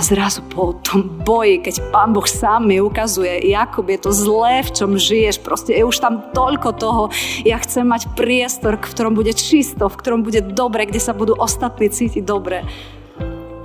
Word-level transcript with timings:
A 0.00 0.02
zrazu 0.02 0.40
po 0.48 0.80
tom 0.80 1.20
boji, 1.28 1.60
keď 1.60 1.92
Pán 1.92 2.16
Boh 2.16 2.24
sám 2.24 2.64
mi 2.64 2.80
ukazuje, 2.80 3.52
Jakub, 3.52 3.84
je 3.84 4.00
to 4.00 4.16
zlé, 4.16 4.64
v 4.64 4.72
čom 4.72 4.96
žiješ, 4.96 5.44
proste 5.44 5.76
je 5.76 5.84
už 5.84 6.00
tam 6.00 6.24
toľko 6.32 6.72
toho. 6.80 7.02
Ja 7.44 7.60
chcem 7.60 7.84
mať 7.84 8.08
priestor, 8.16 8.80
v 8.80 8.96
ktorom 8.96 9.12
bude 9.12 9.36
čisto, 9.36 9.92
v 9.92 10.00
ktorom 10.00 10.24
bude 10.24 10.40
dobre, 10.40 10.88
kde 10.88 11.04
sa 11.04 11.12
budú 11.12 11.36
ostatní 11.36 11.92
cítiť 11.92 12.24
dobre 12.24 12.64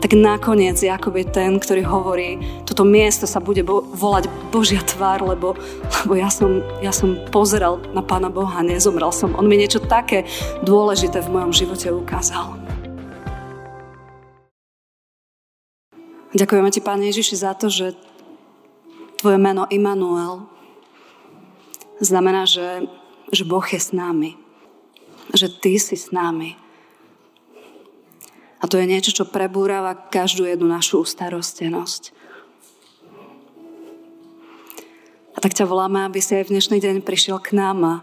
tak 0.05 0.21
nakoniec 0.21 0.77
Jakob 0.77 1.17
je 1.17 1.25
ten, 1.25 1.57
ktorý 1.57 1.81
hovorí, 1.81 2.37
toto 2.61 2.85
miesto 2.85 3.25
sa 3.25 3.41
bude 3.41 3.65
bo- 3.65 3.81
volať 3.81 4.29
Božia 4.53 4.77
tvár, 4.85 5.25
lebo, 5.25 5.57
lebo 6.05 6.13
ja, 6.13 6.29
som, 6.29 6.61
ja 6.77 6.93
som 6.93 7.17
pozeral 7.33 7.81
na 7.89 8.05
Pána 8.05 8.29
Boha, 8.29 8.61
nezomrel 8.61 9.09
som. 9.09 9.33
On 9.33 9.49
mi 9.49 9.57
niečo 9.57 9.81
také 9.81 10.29
dôležité 10.61 11.25
v 11.25 11.33
mojom 11.33 11.49
živote 11.49 11.89
ukázal. 11.89 12.64
Ďakujeme 16.35 16.69
ti, 16.69 16.83
Pán 16.83 16.99
Ježiši, 16.99 17.35
za 17.39 17.55
to, 17.55 17.71
že 17.71 17.95
tvoje 19.23 19.39
meno 19.39 19.63
Immanuel 19.71 20.51
znamená, 22.03 22.43
že, 22.43 22.91
že 23.31 23.47
Boh 23.47 23.63
je 23.63 23.79
s 23.79 23.95
nami. 23.95 24.35
Že 25.31 25.47
ty 25.63 25.79
si 25.79 25.95
s 25.95 26.11
nami 26.11 26.59
a 28.65 28.65
to 28.65 28.81
je 28.81 28.89
niečo, 28.89 29.13
čo 29.13 29.29
prebúrava 29.29 29.93
každú 29.93 30.49
jednu 30.49 30.65
našu 30.65 31.05
ustarostenosť. 31.05 32.17
A 35.35 35.37
tak 35.37 35.53
ťa 35.53 35.69
voláme, 35.69 36.01
aby 36.01 36.17
si 36.17 36.33
aj 36.33 36.49
v 36.49 36.57
dnešný 36.57 36.81
deň 36.81 36.95
prišiel 37.05 37.37
k 37.37 37.53
nám 37.53 37.77
a, 37.85 37.95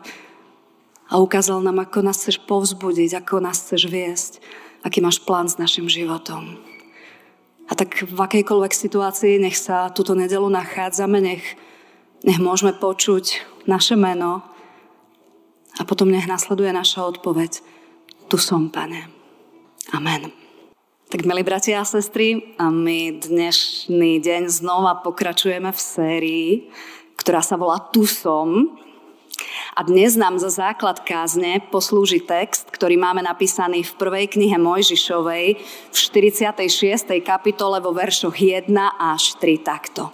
a 1.10 1.18
ukázal 1.18 1.66
nám, 1.66 1.82
ako 1.82 2.06
nás 2.06 2.22
chceš 2.22 2.38
povzbudiť, 2.46 3.18
ako 3.18 3.42
nás 3.42 3.58
chceš 3.58 3.90
viesť, 3.90 4.32
aký 4.86 5.02
máš 5.02 5.18
plán 5.26 5.50
s 5.50 5.58
našim 5.58 5.90
životom. 5.90 6.62
A 7.72 7.78
tak 7.78 8.04
v 8.04 8.20
akejkoľvek 8.20 8.72
situácii, 8.76 9.40
nech 9.40 9.56
sa 9.56 9.88
túto 9.88 10.12
nedelu 10.12 10.44
nachádzame, 10.44 11.24
nech, 11.24 11.56
nech 12.20 12.36
môžeme 12.36 12.76
počuť 12.76 13.40
naše 13.64 13.96
meno 13.96 14.44
a 15.80 15.82
potom 15.88 16.12
nech 16.12 16.28
nasleduje 16.28 16.68
naša 16.68 17.08
odpoveď. 17.16 17.64
Tu 18.28 18.36
som, 18.36 18.68
pane. 18.68 19.08
Amen. 19.96 20.28
Tak 21.08 21.24
milí 21.24 21.40
bratia 21.40 21.80
a 21.80 21.88
sestry, 21.88 22.52
a 22.60 22.68
my 22.68 23.16
dnešný 23.24 24.20
deň 24.20 24.52
znova 24.52 25.00
pokračujeme 25.00 25.72
v 25.72 25.80
sérii, 25.80 26.48
ktorá 27.16 27.40
sa 27.40 27.56
volá 27.56 27.80
Tu 27.88 28.04
som. 28.04 28.68
A 29.72 29.80
dnes 29.82 30.16
nám 30.16 30.36
za 30.36 30.52
základ 30.52 31.00
kázne 31.02 31.64
poslúži 31.72 32.20
text, 32.20 32.68
ktorý 32.68 33.00
máme 33.00 33.24
napísaný 33.24 33.84
v 33.84 33.96
prvej 33.96 34.26
knihe 34.36 34.60
Mojžišovej 34.60 35.46
v 35.92 35.96
46. 35.96 37.24
kapitole 37.24 37.80
vo 37.80 37.96
veršoch 37.96 38.36
1 38.36 38.68
až 39.00 39.36
3 39.40 39.60
takto. 39.64 40.12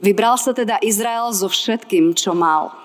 Vybral 0.00 0.40
sa 0.40 0.56
teda 0.56 0.80
Izrael 0.80 1.30
so 1.30 1.46
všetkým, 1.46 2.16
čo 2.16 2.34
mal– 2.34 2.70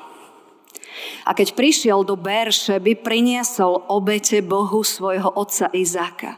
a 1.25 1.33
keď 1.33 1.57
prišiel 1.57 2.05
do 2.05 2.15
Beršeby, 2.15 3.01
priniesol 3.01 3.83
obete 3.89 4.39
Bohu 4.45 4.85
svojho 4.85 5.33
otca 5.33 5.67
Izáka. 5.73 6.37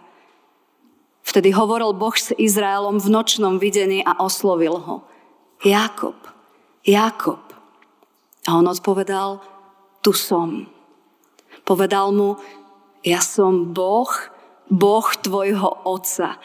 Vtedy 1.28 1.52
hovoril 1.52 1.92
Boh 1.92 2.16
s 2.16 2.32
Izraelom 2.32 3.04
v 3.04 3.12
nočnom 3.12 3.60
videní 3.60 4.00
a 4.00 4.16
oslovil 4.24 4.80
ho. 4.80 5.04
Jakob, 5.60 6.16
Jakob. 6.88 7.44
A 8.48 8.56
on 8.56 8.66
odpovedal, 8.72 9.44
tu 10.00 10.16
som. 10.16 10.64
Povedal 11.68 12.16
mu, 12.16 12.40
ja 13.04 13.20
som 13.20 13.76
Boh, 13.76 14.08
Boh 14.72 15.08
tvojho 15.20 15.84
otca. 15.84 16.40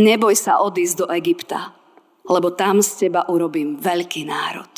Neboj 0.00 0.32
sa 0.32 0.64
odísť 0.64 0.96
do 1.04 1.06
Egypta, 1.12 1.76
lebo 2.24 2.56
tam 2.56 2.80
z 2.80 3.06
teba 3.06 3.28
urobím 3.28 3.76
veľký 3.76 4.24
národ. 4.24 4.72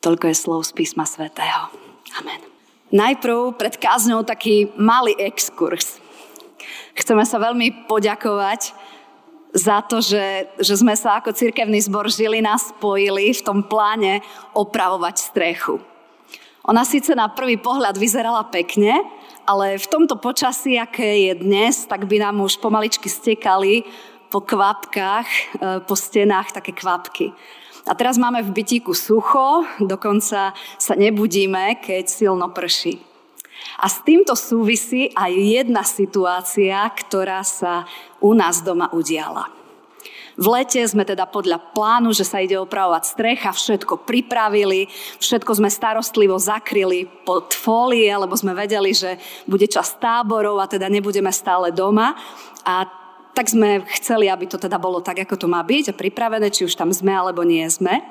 Toľko 0.00 0.24
je 0.32 0.36
slov 0.36 0.60
z 0.64 0.72
písma 0.72 1.04
svätého. 1.04 1.68
Amen. 2.20 2.40
Najprv 2.92 3.56
pred 3.60 3.76
kázňou 3.76 4.24
taký 4.24 4.72
malý 4.80 5.12
exkurs. 5.20 6.00
Chceme 6.96 7.24
sa 7.28 7.36
veľmi 7.36 7.90
poďakovať 7.90 8.72
za 9.54 9.86
to, 9.86 10.02
že, 10.02 10.50
že 10.58 10.74
sme 10.74 10.98
sa 10.98 11.22
ako 11.22 11.30
cirkevný 11.30 11.78
zbor 11.78 12.10
Žilina 12.10 12.58
spojili 12.58 13.30
v 13.30 13.44
tom 13.46 13.62
pláne 13.62 14.18
opravovať 14.50 15.14
strechu. 15.22 15.78
Ona 16.66 16.82
síce 16.82 17.14
na 17.14 17.30
prvý 17.30 17.54
pohľad 17.60 17.94
vyzerala 17.94 18.42
pekne, 18.50 18.98
ale 19.46 19.78
v 19.78 19.86
tomto 19.86 20.18
počasí, 20.18 20.74
aké 20.74 21.30
je 21.30 21.32
dnes, 21.38 21.86
tak 21.86 22.08
by 22.10 22.18
nám 22.18 22.42
už 22.42 22.58
pomaličky 22.58 23.06
stekali 23.06 23.86
po 24.32 24.40
kvapkách, 24.42 25.28
e, 25.28 25.42
po 25.84 25.94
stenách 25.94 26.56
také 26.56 26.72
kvapky. 26.72 27.30
A 27.84 27.92
teraz 27.92 28.16
máme 28.16 28.40
v 28.40 28.50
bytíku 28.50 28.96
sucho, 28.96 29.68
dokonca 29.76 30.56
sa 30.56 30.94
nebudíme, 30.96 31.84
keď 31.84 32.08
silno 32.08 32.48
prší. 32.48 33.13
A 33.80 33.86
s 33.90 34.02
týmto 34.06 34.38
súvisí 34.38 35.10
aj 35.14 35.32
jedna 35.34 35.82
situácia, 35.82 36.78
ktorá 36.90 37.42
sa 37.42 37.88
u 38.22 38.32
nás 38.34 38.62
doma 38.62 38.90
udiala. 38.94 39.50
V 40.34 40.50
lete 40.50 40.82
sme 40.82 41.06
teda 41.06 41.30
podľa 41.30 41.62
plánu, 41.70 42.10
že 42.10 42.26
sa 42.26 42.42
ide 42.42 42.58
opravovať 42.58 43.06
strecha, 43.06 43.54
všetko 43.54 44.02
pripravili, 44.02 44.90
všetko 45.22 45.62
sme 45.62 45.70
starostlivo 45.70 46.34
zakryli 46.42 47.06
pod 47.22 47.54
fólie, 47.54 48.10
lebo 48.10 48.34
sme 48.34 48.50
vedeli, 48.50 48.90
že 48.90 49.14
bude 49.46 49.70
čas 49.70 49.94
táborov 49.94 50.58
a 50.58 50.66
teda 50.66 50.90
nebudeme 50.90 51.30
stále 51.30 51.70
doma. 51.70 52.18
A 52.66 52.82
tak 53.30 53.46
sme 53.46 53.86
chceli, 53.98 54.26
aby 54.26 54.50
to 54.50 54.58
teda 54.58 54.78
bolo 54.78 54.98
tak, 54.98 55.22
ako 55.22 55.38
to 55.38 55.46
má 55.46 55.62
byť 55.62 55.94
a 55.94 55.98
pripravené, 55.98 56.50
či 56.50 56.66
už 56.66 56.74
tam 56.74 56.90
sme 56.90 57.14
alebo 57.14 57.46
nie 57.46 57.66
sme. 57.70 58.02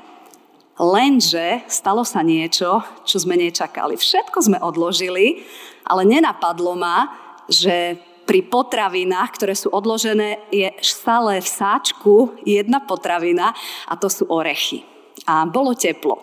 Lenže 0.82 1.62
stalo 1.70 2.02
sa 2.02 2.26
niečo, 2.26 2.82
čo 3.06 3.22
sme 3.22 3.38
nečakali. 3.38 3.94
Všetko 3.94 4.40
sme 4.42 4.58
odložili, 4.58 5.46
ale 5.86 6.02
nenapadlo 6.02 6.74
ma, 6.74 7.14
že 7.46 8.02
pri 8.24 8.42
potravinách, 8.48 9.30
ktoré 9.36 9.54
sú 9.54 9.70
odložené, 9.70 10.48
je 10.50 10.72
stále 10.82 11.44
v 11.44 11.48
sáčku 11.48 12.40
jedna 12.48 12.82
potravina 12.82 13.52
a 13.86 13.94
to 14.00 14.08
sú 14.08 14.26
orechy. 14.32 14.82
A 15.28 15.46
bolo 15.46 15.78
teplo. 15.78 16.18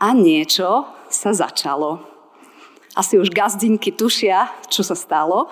A 0.00 0.14
niečo 0.14 0.86
sa 1.10 1.34
začalo. 1.34 2.00
Asi 2.96 3.20
už 3.20 3.28
gazdinky 3.34 3.92
tušia, 3.92 4.48
čo 4.72 4.80
sa 4.80 4.96
stalo. 4.96 5.50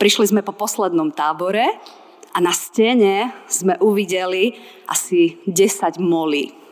Prišli 0.00 0.32
sme 0.32 0.42
po 0.42 0.56
poslednom 0.56 1.12
tábore 1.12 1.66
a 2.34 2.38
na 2.40 2.50
stene 2.50 3.30
sme 3.46 3.76
uvideli 3.84 4.56
asi 4.88 5.38
10 5.46 6.00
molí. 6.00 6.63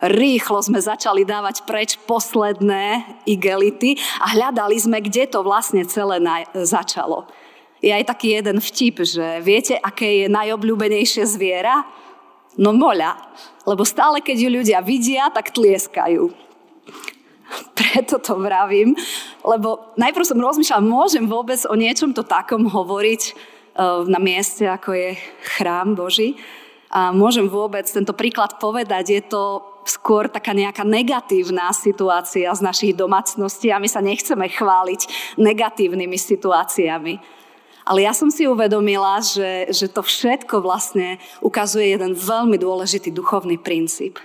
Rýchlo 0.00 0.64
sme 0.64 0.80
začali 0.80 1.28
dávať 1.28 1.68
preč 1.68 2.00
posledné 2.08 3.04
igelity 3.28 4.00
a 4.16 4.32
hľadali 4.32 4.80
sme, 4.80 4.96
kde 5.04 5.28
to 5.28 5.44
vlastne 5.44 5.84
celé 5.84 6.16
začalo. 6.56 7.28
Je 7.84 7.92
aj 7.92 8.08
taký 8.08 8.40
jeden 8.40 8.64
vtip, 8.64 9.04
že 9.04 9.44
viete, 9.44 9.76
aké 9.76 10.24
je 10.24 10.26
najobľúbenejšie 10.32 11.24
zviera? 11.28 11.84
No 12.56 12.72
moľa. 12.72 13.16
Lebo 13.68 13.84
stále, 13.84 14.24
keď 14.24 14.36
ju 14.40 14.48
ľudia 14.48 14.80
vidia, 14.80 15.28
tak 15.28 15.52
tlieskajú. 15.52 16.32
Preto 17.76 18.16
to 18.22 18.40
vravím, 18.40 18.94
lebo 19.42 19.92
najprv 19.98 20.24
som 20.24 20.38
rozmýšľala, 20.38 20.86
môžem 20.86 21.26
vôbec 21.26 21.58
o 21.66 21.74
niečom 21.74 22.14
to 22.14 22.22
takom 22.22 22.68
hovoriť 22.70 23.22
eh, 23.26 23.34
na 24.08 24.16
mieste, 24.22 24.64
ako 24.64 24.96
je 24.96 25.08
chrám 25.58 25.92
Boží. 25.92 26.40
A 26.90 27.14
môžem 27.14 27.46
vôbec 27.46 27.86
tento 27.86 28.10
príklad 28.14 28.58
povedať, 28.58 29.04
je 29.14 29.22
to 29.22 29.42
skôr 29.90 30.30
taká 30.30 30.54
nejaká 30.54 30.86
negatívna 30.86 31.74
situácia 31.74 32.46
z 32.54 32.60
našich 32.62 32.94
domácností 32.94 33.74
a 33.74 33.82
my 33.82 33.90
sa 33.90 33.98
nechceme 33.98 34.46
chváliť 34.46 35.34
negatívnymi 35.34 36.14
situáciami. 36.14 37.18
Ale 37.82 38.06
ja 38.06 38.14
som 38.14 38.30
si 38.30 38.46
uvedomila, 38.46 39.18
že, 39.18 39.66
že 39.74 39.90
to 39.90 40.06
všetko 40.06 40.62
vlastne 40.62 41.18
ukazuje 41.42 41.90
jeden 41.90 42.14
veľmi 42.14 42.54
dôležitý 42.54 43.10
duchovný 43.10 43.58
princíp. 43.58 44.22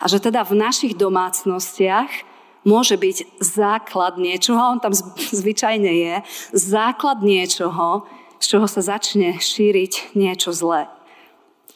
A 0.00 0.08
že 0.08 0.16
teda 0.16 0.40
v 0.48 0.56
našich 0.56 0.96
domácnostiach 0.96 2.08
môže 2.64 2.96
byť 2.96 3.42
základ 3.42 4.16
niečoho, 4.16 4.78
on 4.78 4.80
tam 4.80 4.94
zvyčajne 5.40 5.92
je, 5.92 6.14
základ 6.56 7.20
niečoho, 7.20 8.06
z 8.40 8.44
čoho 8.48 8.66
sa 8.66 8.80
začne 8.80 9.36
šíriť 9.38 10.16
niečo 10.16 10.50
zlé. 10.54 10.88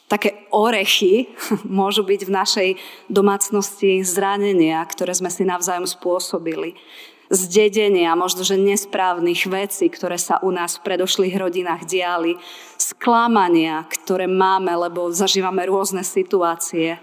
Také 0.07 0.47
orechy 0.55 1.27
môžu 1.67 2.07
byť 2.07 2.21
v 2.23 2.31
našej 2.31 2.69
domácnosti 3.11 4.03
zranenia, 4.07 4.79
ktoré 4.87 5.11
sme 5.11 5.27
si 5.27 5.43
navzájom 5.43 5.87
spôsobili. 5.87 6.79
Zdedenia, 7.27 8.15
možno, 8.15 8.47
že 8.47 8.55
nesprávnych 8.55 9.51
vecí, 9.51 9.91
ktoré 9.91 10.15
sa 10.15 10.39
u 10.39 10.47
nás 10.47 10.79
v 10.79 10.87
predošlých 10.87 11.35
rodinách 11.35 11.83
diali. 11.83 12.39
Sklamania, 12.79 13.83
ktoré 13.83 14.31
máme, 14.31 14.71
lebo 14.71 15.11
zažívame 15.11 15.67
rôzne 15.67 16.07
situácie 16.07 16.95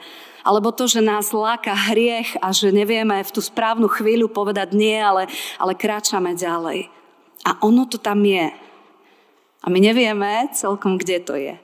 alebo 0.44 0.76
to, 0.76 0.84
že 0.84 1.00
nás 1.00 1.32
láka 1.32 1.72
hriech 1.72 2.36
a 2.44 2.52
že 2.52 2.68
nevieme 2.68 3.24
v 3.24 3.32
tú 3.32 3.40
správnu 3.40 3.88
chvíľu 3.88 4.28
povedať 4.28 4.76
nie, 4.76 5.00
ale, 5.00 5.24
ale 5.56 5.72
kráčame 5.72 6.36
ďalej. 6.36 6.92
A 7.48 7.56
ono 7.64 7.88
to 7.88 7.96
tam 7.96 8.20
je. 8.20 8.52
A 9.64 9.66
my 9.72 9.80
nevieme 9.80 10.52
celkom, 10.52 11.00
kde 11.00 11.16
to 11.24 11.34
je. 11.40 11.56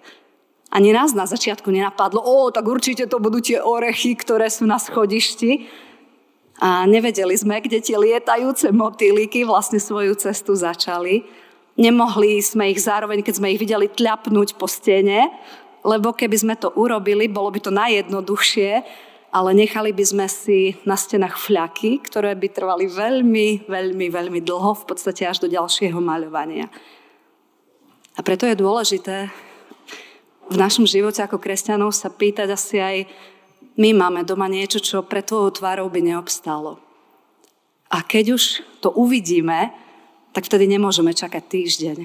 Ani 0.70 0.94
nás 0.94 1.11
na 1.11 1.26
začiatku 1.26 1.67
nenapadlo, 1.67 2.22
o, 2.22 2.55
tak 2.55 2.62
určite 2.62 3.11
to 3.11 3.19
budú 3.19 3.43
tie 3.43 3.58
orechy, 3.58 4.14
ktoré 4.14 4.46
sú 4.46 4.70
na 4.70 4.78
schodišti. 4.78 5.67
A 6.62 6.87
nevedeli 6.87 7.34
sme, 7.34 7.58
kde 7.58 7.82
tie 7.82 7.99
lietajúce 7.99 8.70
motýliky 8.70 9.43
vlastne 9.43 9.82
svoju 9.82 10.14
cestu 10.14 10.55
začali. 10.55 11.26
Nemohli 11.75 12.38
sme 12.38 12.70
ich 12.70 12.87
zároveň, 12.87 13.25
keď 13.26 13.34
sme 13.43 13.50
ich 13.50 13.58
videli 13.58 13.90
tľapnúť 13.90 14.55
po 14.55 14.70
stene, 14.70 15.26
lebo 15.82 16.14
keby 16.14 16.37
sme 16.38 16.55
to 16.55 16.70
urobili, 16.78 17.26
bolo 17.26 17.50
by 17.50 17.61
to 17.64 17.73
najjednoduchšie, 17.75 18.70
ale 19.31 19.50
nechali 19.56 19.90
by 19.90 20.05
sme 20.06 20.26
si 20.31 20.78
na 20.87 20.94
stenách 20.94 21.34
fľaky, 21.34 22.05
ktoré 22.05 22.37
by 22.37 22.46
trvali 22.52 22.87
veľmi, 22.87 23.66
veľmi, 23.66 24.06
veľmi 24.06 24.40
dlho, 24.44 24.76
v 24.76 24.84
podstate 24.87 25.26
až 25.26 25.43
do 25.43 25.49
ďalšieho 25.50 25.99
maľovania. 25.99 26.70
A 28.19 28.20
preto 28.20 28.44
je 28.44 28.58
dôležité 28.58 29.32
v 30.50 30.56
našom 30.58 30.82
živote 30.85 31.23
ako 31.23 31.38
kresťanov 31.38 31.94
sa 31.94 32.11
pýtať 32.11 32.49
asi 32.50 32.76
aj 32.82 32.97
my 33.79 33.94
máme 33.94 34.26
doma 34.26 34.50
niečo, 34.50 34.82
čo 34.82 35.06
pre 35.06 35.23
tvojou 35.23 35.62
tvárou 35.62 35.87
by 35.87 36.02
neobstalo. 36.02 36.82
A 37.91 38.02
keď 38.02 38.35
už 38.35 38.67
to 38.82 38.91
uvidíme, 38.91 39.70
tak 40.35 40.47
vtedy 40.47 40.67
nemôžeme 40.67 41.14
čakať 41.14 41.43
týždeň, 41.47 41.99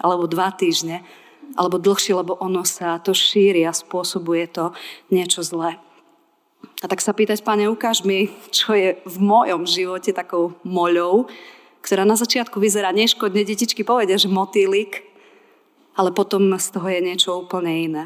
alebo 0.00 0.24
dva 0.28 0.52
týždne, 0.52 1.04
alebo 1.56 1.80
dlhšie, 1.80 2.16
lebo 2.16 2.40
ono 2.40 2.64
sa 2.64 2.96
to 3.00 3.12
šíri 3.12 3.64
a 3.68 3.76
spôsobuje 3.76 4.48
to 4.48 4.72
niečo 5.12 5.44
zlé. 5.44 5.76
A 6.80 6.88
tak 6.88 7.04
sa 7.04 7.16
pýtať, 7.16 7.44
pane, 7.44 7.68
ukáž 7.68 8.04
mi, 8.04 8.32
čo 8.52 8.72
je 8.72 9.00
v 9.04 9.16
mojom 9.20 9.64
živote 9.64 10.12
takou 10.12 10.56
moľou, 10.64 11.28
ktorá 11.80 12.04
na 12.04 12.16
začiatku 12.16 12.60
vyzerá 12.60 12.92
neškodne, 12.92 13.44
detičky 13.44 13.80
povedia, 13.80 14.20
že 14.20 14.28
motýlik, 14.28 15.09
ale 15.96 16.10
potom 16.14 16.50
z 16.58 16.68
toho 16.70 16.86
je 16.88 17.00
niečo 17.02 17.40
úplne 17.40 17.72
iné. 17.72 18.04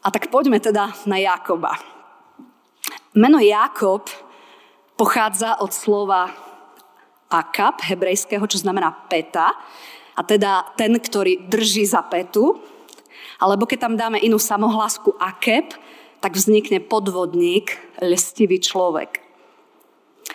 A 0.00 0.08
tak 0.08 0.32
poďme 0.32 0.60
teda 0.60 0.92
na 1.04 1.20
Jakoba. 1.20 1.76
Meno 3.12 3.42
Jakob 3.42 4.08
pochádza 4.96 5.60
od 5.60 5.72
slova 5.72 6.30
akab, 7.30 7.80
hebrejského, 7.86 8.42
čo 8.46 8.58
znamená 8.58 8.90
peta, 9.06 9.54
a 10.18 10.20
teda 10.26 10.74
ten, 10.76 10.98
ktorý 10.98 11.48
drží 11.48 11.86
za 11.86 12.02
petu, 12.04 12.58
alebo 13.40 13.64
keď 13.64 13.78
tam 13.88 13.94
dáme 13.96 14.18
inú 14.20 14.36
samohlásku 14.36 15.16
akeb, 15.16 15.72
tak 16.20 16.36
vznikne 16.36 16.84
podvodník, 16.84 17.80
lestivý 18.04 18.60
človek. 18.60 19.29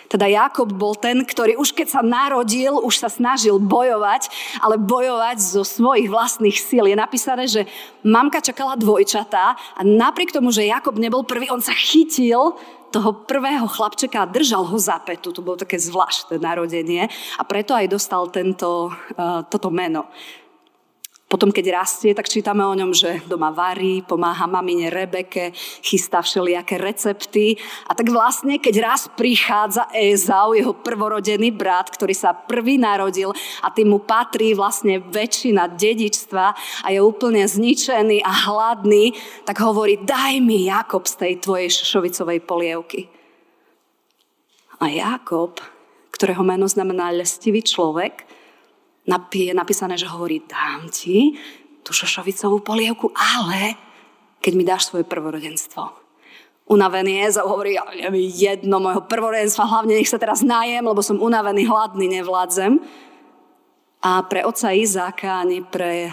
Teda 0.06 0.28
Jakob 0.28 0.70
bol 0.70 0.94
ten, 0.94 1.24
ktorý 1.24 1.56
už 1.56 1.72
keď 1.72 1.98
sa 1.98 2.02
narodil, 2.04 2.78
už 2.80 3.00
sa 3.00 3.08
snažil 3.08 3.56
bojovať, 3.56 4.28
ale 4.60 4.76
bojovať 4.76 5.36
zo 5.40 5.62
svojich 5.64 6.12
vlastných 6.12 6.56
síl. 6.56 6.86
Je 6.86 6.96
napísané, 6.96 7.44
že 7.48 7.64
mamka 8.04 8.44
čakala 8.44 8.78
dvojčatá 8.78 9.56
a 9.76 9.80
napriek 9.82 10.32
tomu, 10.32 10.52
že 10.52 10.68
Jakob 10.68 10.96
nebol 11.00 11.26
prvý, 11.26 11.50
on 11.50 11.64
sa 11.64 11.74
chytil 11.74 12.54
toho 12.94 13.12
prvého 13.26 13.66
chlapčeka 13.66 14.24
a 14.24 14.30
držal 14.30 14.64
ho 14.64 14.78
za 14.78 14.96
petu. 15.02 15.34
To 15.34 15.44
bolo 15.44 15.58
také 15.58 15.76
zvláštne 15.76 16.38
narodenie 16.38 17.10
a 17.36 17.42
preto 17.44 17.74
aj 17.74 17.92
dostal 17.92 18.30
tento, 18.30 18.88
uh, 18.88 19.42
toto 19.50 19.68
meno. 19.68 20.08
Potom, 21.26 21.50
keď 21.50 21.82
rastie, 21.82 22.14
tak 22.14 22.30
čítame 22.30 22.62
o 22.62 22.70
ňom, 22.70 22.94
že 22.94 23.18
doma 23.26 23.50
varí, 23.50 23.98
pomáha 23.98 24.46
mamine 24.46 24.94
Rebeke, 24.94 25.50
chystá 25.82 26.22
všelijaké 26.22 26.78
recepty. 26.78 27.58
A 27.90 27.98
tak 27.98 28.14
vlastne, 28.14 28.62
keď 28.62 28.74
raz 28.78 29.10
prichádza 29.10 29.90
Ezau, 29.90 30.54
jeho 30.54 30.70
prvorodený 30.70 31.50
brat, 31.50 31.90
ktorý 31.90 32.14
sa 32.14 32.30
prvý 32.30 32.78
narodil 32.78 33.34
a 33.58 33.74
tým 33.74 33.90
mu 33.90 33.98
patrí 33.98 34.54
vlastne 34.54 35.02
väčšina 35.02 35.66
dedičstva 35.74 36.44
a 36.86 36.94
je 36.94 37.02
úplne 37.02 37.42
zničený 37.42 38.22
a 38.22 38.32
hladný, 38.46 39.10
tak 39.42 39.58
hovorí, 39.58 39.98
daj 39.98 40.38
mi 40.38 40.70
Jakob 40.70 41.10
z 41.10 41.26
tej 41.26 41.32
tvojej 41.42 41.74
šošovicovej 41.74 42.38
polievky. 42.46 43.10
A 44.78 44.94
Jakob, 44.94 45.58
ktorého 46.14 46.46
meno 46.46 46.70
znamená 46.70 47.10
lestivý 47.10 47.66
človek, 47.66 48.35
je 49.32 49.54
napísané, 49.54 49.94
že 49.94 50.10
hovorí, 50.10 50.42
dám 50.44 50.90
ti 50.90 51.38
tú 51.86 51.94
šošovicovú 51.94 52.66
polievku, 52.66 53.14
ale 53.14 53.78
keď 54.42 54.52
mi 54.58 54.66
dáš 54.66 54.90
svoje 54.90 55.06
prvorodenstvo. 55.06 55.94
Unavený 56.66 57.22
je, 57.22 57.38
hovorí, 57.46 57.78
ja 57.78 58.10
mi 58.10 58.26
jedno 58.26 58.82
mojho 58.82 59.06
prvorodenstva, 59.06 59.70
hlavne 59.70 59.94
nech 59.94 60.10
sa 60.10 60.18
teraz 60.18 60.42
najem, 60.42 60.82
lebo 60.82 60.98
som 60.98 61.22
unavený, 61.22 61.62
hladný, 61.70 62.10
nevládzem. 62.18 62.82
A 64.02 64.26
pre 64.26 64.42
otca 64.42 64.74
Izáka 64.74 65.46
ani 65.46 65.62
pre 65.62 66.10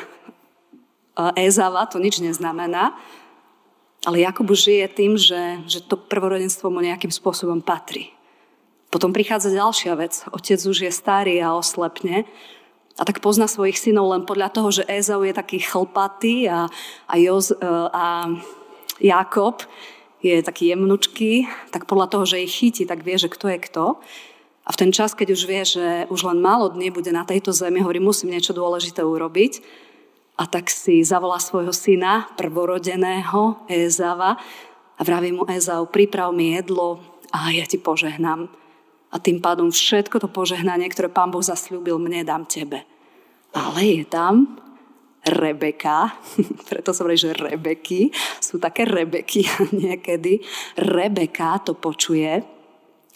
Ezava 1.38 1.90
to 1.90 1.98
nič 1.98 2.22
neznamená. 2.22 2.94
Ale 4.06 4.22
Jakub 4.22 4.50
žije 4.54 4.86
tým, 4.94 5.18
že, 5.18 5.64
že 5.66 5.82
to 5.82 5.98
prvorodenstvo 5.98 6.70
mu 6.70 6.86
nejakým 6.86 7.10
spôsobom 7.10 7.66
patrí. 7.66 8.14
Potom 8.94 9.10
prichádza 9.10 9.50
ďalšia 9.50 9.94
vec. 9.98 10.22
Otec 10.30 10.62
už 10.62 10.86
je 10.86 10.92
starý 10.94 11.42
a 11.42 11.58
oslepne 11.58 12.30
a 12.94 13.02
tak 13.06 13.26
pozná 13.26 13.50
svojich 13.50 13.78
synov 13.82 14.14
len 14.14 14.24
podľa 14.26 14.54
toho, 14.54 14.70
že 14.70 14.86
Ezau 14.86 15.26
je 15.26 15.34
taký 15.34 15.58
chlpatý 15.66 16.46
a, 16.46 16.70
a, 17.10 17.14
Joz, 17.18 17.50
e, 17.50 17.58
a 17.90 18.30
Jakob 19.02 19.66
je 20.22 20.40
taký 20.46 20.72
jemnučký, 20.72 21.50
tak 21.74 21.90
podľa 21.90 22.08
toho, 22.08 22.24
že 22.30 22.46
ich 22.46 22.54
chytí, 22.54 22.86
tak 22.86 23.02
vie, 23.02 23.18
že 23.18 23.34
kto 23.34 23.50
je 23.52 23.60
kto. 23.60 23.86
A 24.64 24.70
v 24.72 24.80
ten 24.80 24.96
čas, 24.96 25.12
keď 25.12 25.36
už 25.36 25.42
vie, 25.44 25.62
že 25.68 25.86
už 26.08 26.24
len 26.24 26.40
málo 26.40 26.72
dní 26.72 26.88
bude 26.94 27.12
na 27.12 27.28
tejto 27.28 27.52
zemi, 27.52 27.84
hovorí, 27.84 28.00
musím 28.00 28.32
niečo 28.32 28.56
dôležité 28.56 29.04
urobiť. 29.04 29.60
A 30.40 30.48
tak 30.48 30.72
si 30.72 31.04
zavolá 31.04 31.44
svojho 31.44 31.76
syna, 31.76 32.32
prvorodeného 32.40 33.68
Ezava 33.68 34.40
a 34.96 35.02
vraví 35.04 35.36
mu 35.36 35.44
Ezau, 35.52 35.84
priprav 35.90 36.32
mi 36.32 36.56
jedlo 36.56 37.04
a 37.34 37.52
ja 37.52 37.68
ti 37.68 37.76
požehnám 37.76 38.63
a 39.14 39.22
tým 39.22 39.38
pádom 39.38 39.70
všetko 39.70 40.18
to 40.18 40.28
požehnanie, 40.28 40.90
ktoré 40.90 41.14
Pán 41.14 41.30
Boh 41.30 41.46
zasľúbil 41.46 42.02
mne, 42.02 42.26
dám 42.26 42.50
tebe. 42.50 42.82
Ale 43.54 44.02
je 44.02 44.04
tam 44.10 44.58
Rebeka, 45.24 46.20
preto 46.70 46.92
som 46.92 47.06
hovoril, 47.06 47.30
že 47.30 47.38
Rebeky, 47.38 48.10
sú 48.42 48.58
také 48.58 48.90
Rebeky 48.90 49.46
niekedy. 49.86 50.42
Rebeka 50.76 51.62
to 51.62 51.78
počuje 51.78 52.42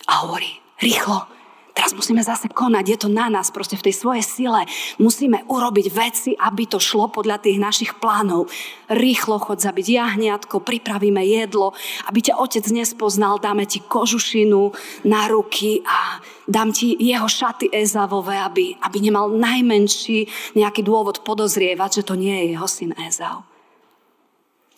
a 0.08 0.14
hovorí, 0.24 0.48
rýchlo, 0.80 1.37
Teraz 1.78 1.94
musíme 1.94 2.26
zase 2.26 2.50
konať, 2.50 2.86
je 2.90 2.98
to 3.06 3.10
na 3.14 3.30
nás, 3.30 3.54
proste 3.54 3.78
v 3.78 3.86
tej 3.86 3.94
svojej 4.02 4.26
sile. 4.26 4.66
Musíme 4.98 5.46
urobiť 5.46 5.86
veci, 5.94 6.32
aby 6.34 6.66
to 6.66 6.82
šlo 6.82 7.06
podľa 7.14 7.38
tých 7.38 7.62
našich 7.62 8.02
plánov. 8.02 8.50
Rýchlo 8.90 9.38
chod 9.38 9.62
zabiť 9.62 9.86
jahniatko, 9.86 10.66
pripravíme 10.66 11.22
jedlo, 11.22 11.78
aby 12.10 12.20
ťa 12.26 12.42
otec 12.42 12.66
nespoznal, 12.74 13.38
dáme 13.38 13.70
ti 13.70 13.86
kožušinu 13.86 14.74
na 15.06 15.30
ruky 15.30 15.86
a 15.86 16.18
dám 16.50 16.74
ti 16.74 16.98
jeho 16.98 17.30
šaty 17.30 17.70
Ezavové, 17.70 18.42
aby, 18.42 18.74
aby 18.82 18.98
nemal 18.98 19.30
najmenší 19.30 20.26
nejaký 20.58 20.82
dôvod 20.82 21.22
podozrievať, 21.22 22.02
že 22.02 22.08
to 22.10 22.18
nie 22.18 22.34
je 22.42 22.46
jeho 22.58 22.66
syn 22.66 22.98
Ezav. 23.06 23.46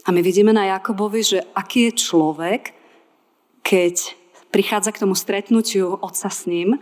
A 0.03 0.11
my 0.11 0.19
vidíme 0.19 0.51
na 0.51 0.67
Jakobovi, 0.75 1.23
že 1.23 1.39
aký 1.55 1.95
je 1.95 2.11
človek, 2.11 2.75
keď 3.63 4.19
prichádza 4.51 4.91
k 4.91 5.01
tomu 5.05 5.13
stretnutiu 5.13 5.95
otca 6.01 6.27
s 6.27 6.49
ním 6.49 6.81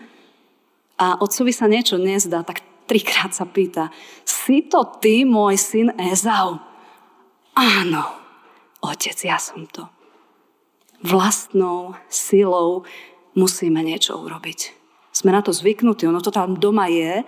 a 0.97 1.21
otcovi 1.21 1.53
sa 1.53 1.69
niečo 1.69 2.01
nezdá, 2.01 2.41
tak 2.41 2.65
trikrát 2.89 3.33
sa 3.33 3.45
pýta, 3.45 3.93
si 4.25 4.65
to 4.65 4.81
ty, 4.97 5.27
môj 5.27 5.55
syn 5.59 5.87
Ezau? 5.97 6.57
Áno, 7.53 8.03
otec, 8.81 9.17
ja 9.21 9.37
som 9.37 9.65
to. 9.69 9.85
Vlastnou 11.01 11.93
silou 12.09 12.85
musíme 13.37 13.85
niečo 13.85 14.17
urobiť. 14.17 14.73
Sme 15.13 15.33
na 15.33 15.45
to 15.45 15.53
zvyknutí, 15.53 16.09
ono 16.09 16.21
to 16.21 16.33
tam 16.33 16.57
doma 16.57 16.89
je 16.89 17.21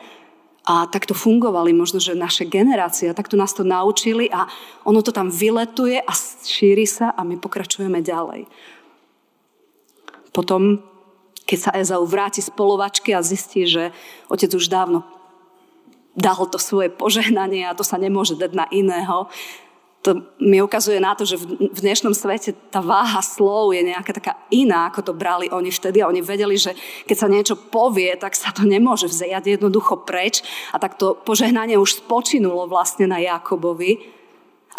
a 0.65 0.85
takto 0.85 1.17
fungovali 1.17 1.73
možno, 1.73 1.97
že 1.97 2.17
naše 2.17 2.45
generácie, 2.45 3.13
takto 3.13 3.33
nás 3.33 3.53
to 3.53 3.65
naučili 3.65 4.29
a 4.29 4.45
ono 4.85 5.01
to 5.01 5.09
tam 5.09 5.33
vyletuje 5.33 5.97
a 5.97 6.11
šíri 6.45 6.85
sa 6.85 7.09
a 7.13 7.25
my 7.25 7.41
pokračujeme 7.41 8.01
ďalej. 8.05 8.45
Potom, 10.29 10.85
keď 11.49 11.57
sa 11.57 11.73
Ezau 11.73 12.05
vráti 12.05 12.45
z 12.45 12.53
polovačky 12.53 13.17
a 13.17 13.25
zistí, 13.25 13.65
že 13.65 13.89
otec 14.29 14.53
už 14.53 14.69
dávno 14.69 15.01
dal 16.13 16.45
to 16.45 16.61
svoje 16.61 16.93
požehnanie 16.93 17.65
a 17.65 17.73
to 17.73 17.81
sa 17.81 17.97
nemôže 17.97 18.37
dať 18.37 18.51
na 18.53 18.65
iného, 18.69 19.25
to 19.99 20.31
mi 20.39 20.63
ukazuje 20.63 20.95
na 20.95 21.11
to, 21.11 21.27
že 21.27 21.35
v 21.59 21.79
dnešnom 21.83 22.15
svete 22.15 22.55
tá 22.71 22.79
váha 22.79 23.19
slov 23.19 23.75
je 23.75 23.83
nejaká 23.83 24.15
taká 24.15 24.33
iná, 24.47 24.87
ako 24.87 25.11
to 25.11 25.13
brali 25.13 25.51
oni 25.51 25.75
vtedy. 25.75 25.99
A 25.99 26.07
oni 26.07 26.23
vedeli, 26.23 26.55
že 26.55 26.71
keď 27.03 27.17
sa 27.19 27.27
niečo 27.27 27.59
povie, 27.59 28.15
tak 28.15 28.31
sa 28.31 28.55
to 28.55 28.63
nemôže 28.63 29.11
vzejať 29.11 29.59
jednoducho 29.59 30.07
preč. 30.07 30.39
A 30.71 30.79
tak 30.79 30.95
to 30.95 31.19
požehnanie 31.19 31.75
už 31.75 31.99
spočinulo 31.99 32.71
vlastne 32.71 33.11
na 33.11 33.19
Jakobovi. 33.19 33.99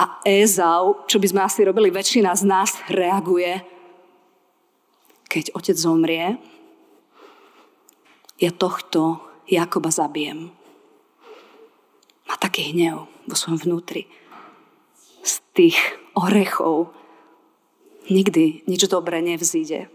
A 0.00 0.24
Ezau, 0.24 1.04
čo 1.04 1.20
by 1.20 1.26
sme 1.28 1.40
asi 1.44 1.68
robili 1.68 1.92
väčšina 1.92 2.32
z 2.32 2.48
nás, 2.48 2.80
reaguje. 2.88 3.60
Keď 5.28 5.52
otec 5.52 5.76
zomrie, 5.76 6.40
ja 8.40 8.50
tohto 8.50 9.20
Jakoba 9.44 9.92
zabijem. 9.92 10.50
má 12.24 12.34
taký 12.38 12.70
hnev 12.72 13.10
vo 13.26 13.34
svojom 13.34 13.58
vnútri. 13.58 14.06
Z 15.20 15.42
tých 15.52 15.76
orechov 16.14 16.94
nikdy 18.08 18.64
nič 18.64 18.86
dobré 18.86 19.20
nevzíde. 19.20 19.90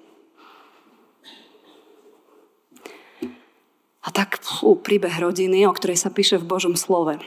A 4.05 4.13
tak 4.13 4.37
fú, 4.43 4.77
príbeh 4.77 5.17
rodiny, 5.17 5.65
o 5.65 5.73
ktorej 5.73 5.97
sa 5.97 6.13
píše 6.13 6.37
v 6.37 6.45
Božom 6.45 6.77
slove. 6.77 7.17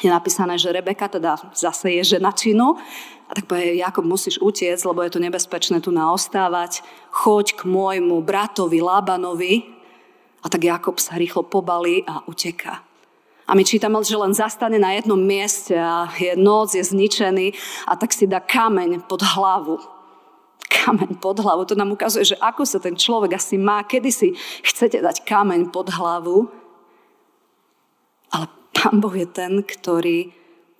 Je 0.00 0.08
napísané, 0.08 0.56
že 0.56 0.72
Rebeka 0.72 1.12
teda 1.12 1.36
zase 1.52 2.00
je 2.00 2.16
žena 2.16 2.32
činu 2.32 2.80
a 3.28 3.30
tak 3.36 3.46
povie, 3.46 3.78
Jakob, 3.78 4.02
musíš 4.02 4.40
utiecť, 4.42 4.82
lebo 4.88 5.04
je 5.04 5.12
to 5.12 5.20
nebezpečné 5.22 5.78
tu 5.84 5.92
naostávať. 5.94 6.82
Choď 7.14 7.54
k 7.54 7.62
môjmu 7.68 8.24
bratovi 8.24 8.80
Lábanovi. 8.82 9.79
A 10.40 10.46
tak 10.48 10.64
Jakob 10.64 10.96
sa 10.96 11.20
rýchlo 11.20 11.44
pobalí 11.44 12.04
a 12.08 12.24
uteká. 12.24 12.80
A 13.50 13.58
my 13.58 13.66
čítame, 13.66 13.98
že 14.06 14.14
len 14.14 14.30
zastane 14.30 14.78
na 14.78 14.94
jednom 14.94 15.18
mieste 15.18 15.74
a 15.74 16.06
je 16.14 16.38
noc, 16.38 16.78
je 16.78 16.86
zničený 16.86 17.50
a 17.90 17.98
tak 17.98 18.14
si 18.14 18.30
dá 18.30 18.38
kameň 18.38 19.10
pod 19.10 19.26
hlavu. 19.26 19.82
Kameň 20.70 21.18
pod 21.18 21.42
hlavu. 21.42 21.66
To 21.66 21.74
nám 21.74 21.90
ukazuje, 21.90 22.30
že 22.30 22.38
ako 22.38 22.62
sa 22.62 22.78
ten 22.78 22.94
človek 22.94 23.34
asi 23.34 23.58
má, 23.58 23.82
kedy 23.82 24.10
si 24.14 24.28
chcete 24.62 25.02
dať 25.02 25.26
kameň 25.26 25.74
pod 25.74 25.90
hlavu. 25.90 26.46
Ale 28.30 28.46
Pán 28.70 29.02
Boh 29.02 29.12
je 29.18 29.26
ten, 29.26 29.66
ktorý 29.66 30.30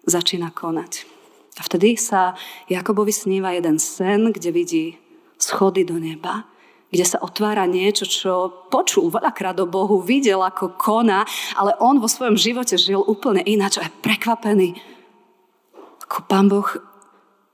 začína 0.07 0.55
konať. 0.55 1.11
A 1.59 1.67
vtedy 1.67 1.99
sa 1.99 2.39
Jakobovi 2.71 3.11
sníva 3.11 3.51
jeden 3.51 3.83
sen, 3.83 4.31
kde 4.31 4.55
vidí 4.55 4.85
schody 5.43 5.83
do 5.83 5.99
neba 5.99 6.47
kde 6.91 7.05
sa 7.07 7.23
otvára 7.23 7.71
niečo, 7.71 8.03
čo 8.03 8.67
počul 8.67 9.15
veľakrát 9.15 9.55
o 9.63 9.71
Bohu, 9.71 10.03
videl 10.03 10.43
ako 10.43 10.75
kona, 10.75 11.23
ale 11.55 11.79
on 11.79 12.03
vo 12.03 12.11
svojom 12.11 12.35
živote 12.35 12.75
žil 12.75 12.99
úplne 12.99 13.47
ináč 13.47 13.79
a 13.79 13.87
je 13.87 13.95
prekvapený. 14.03 14.75
Ako 16.11 16.27
pán 16.27 16.51
Boh 16.51 16.67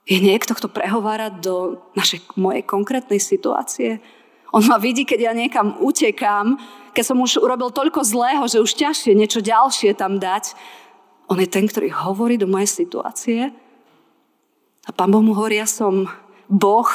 je 0.09 0.17
niekto, 0.23 0.57
kto 0.57 0.73
prehovára 0.73 1.29
do 1.29 1.85
našej, 1.93 2.25
mojej 2.41 2.65
konkrétnej 2.65 3.21
situácie. 3.21 4.01
On 4.57 4.65
ma 4.65 4.81
vidí, 4.81 5.05
keď 5.05 5.21
ja 5.29 5.33
niekam 5.37 5.77
utekám, 5.85 6.57
keď 6.97 7.05
som 7.05 7.21
už 7.21 7.45
urobil 7.45 7.69
toľko 7.69 8.01
zlého, 8.09 8.49
že 8.49 8.63
už 8.63 8.73
ťažšie 8.73 9.13
niečo 9.13 9.45
ďalšie 9.45 9.93
tam 9.93 10.17
dať. 10.17 10.57
On 11.29 11.37
je 11.37 11.45
ten, 11.51 11.69
ktorý 11.69 11.93
hovorí 11.93 12.41
do 12.41 12.49
mojej 12.49 12.71
situácie. 12.87 13.53
A 14.87 14.91
pán 14.95 15.13
Boh 15.13 15.21
mu 15.21 15.37
hovorí, 15.37 15.61
ja 15.61 15.69
som 15.69 16.09
Boh 16.49 16.89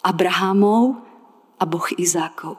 Abrahamov, 0.00 1.07
a 1.58 1.64
Boh 1.66 1.84
Izákov. 1.98 2.56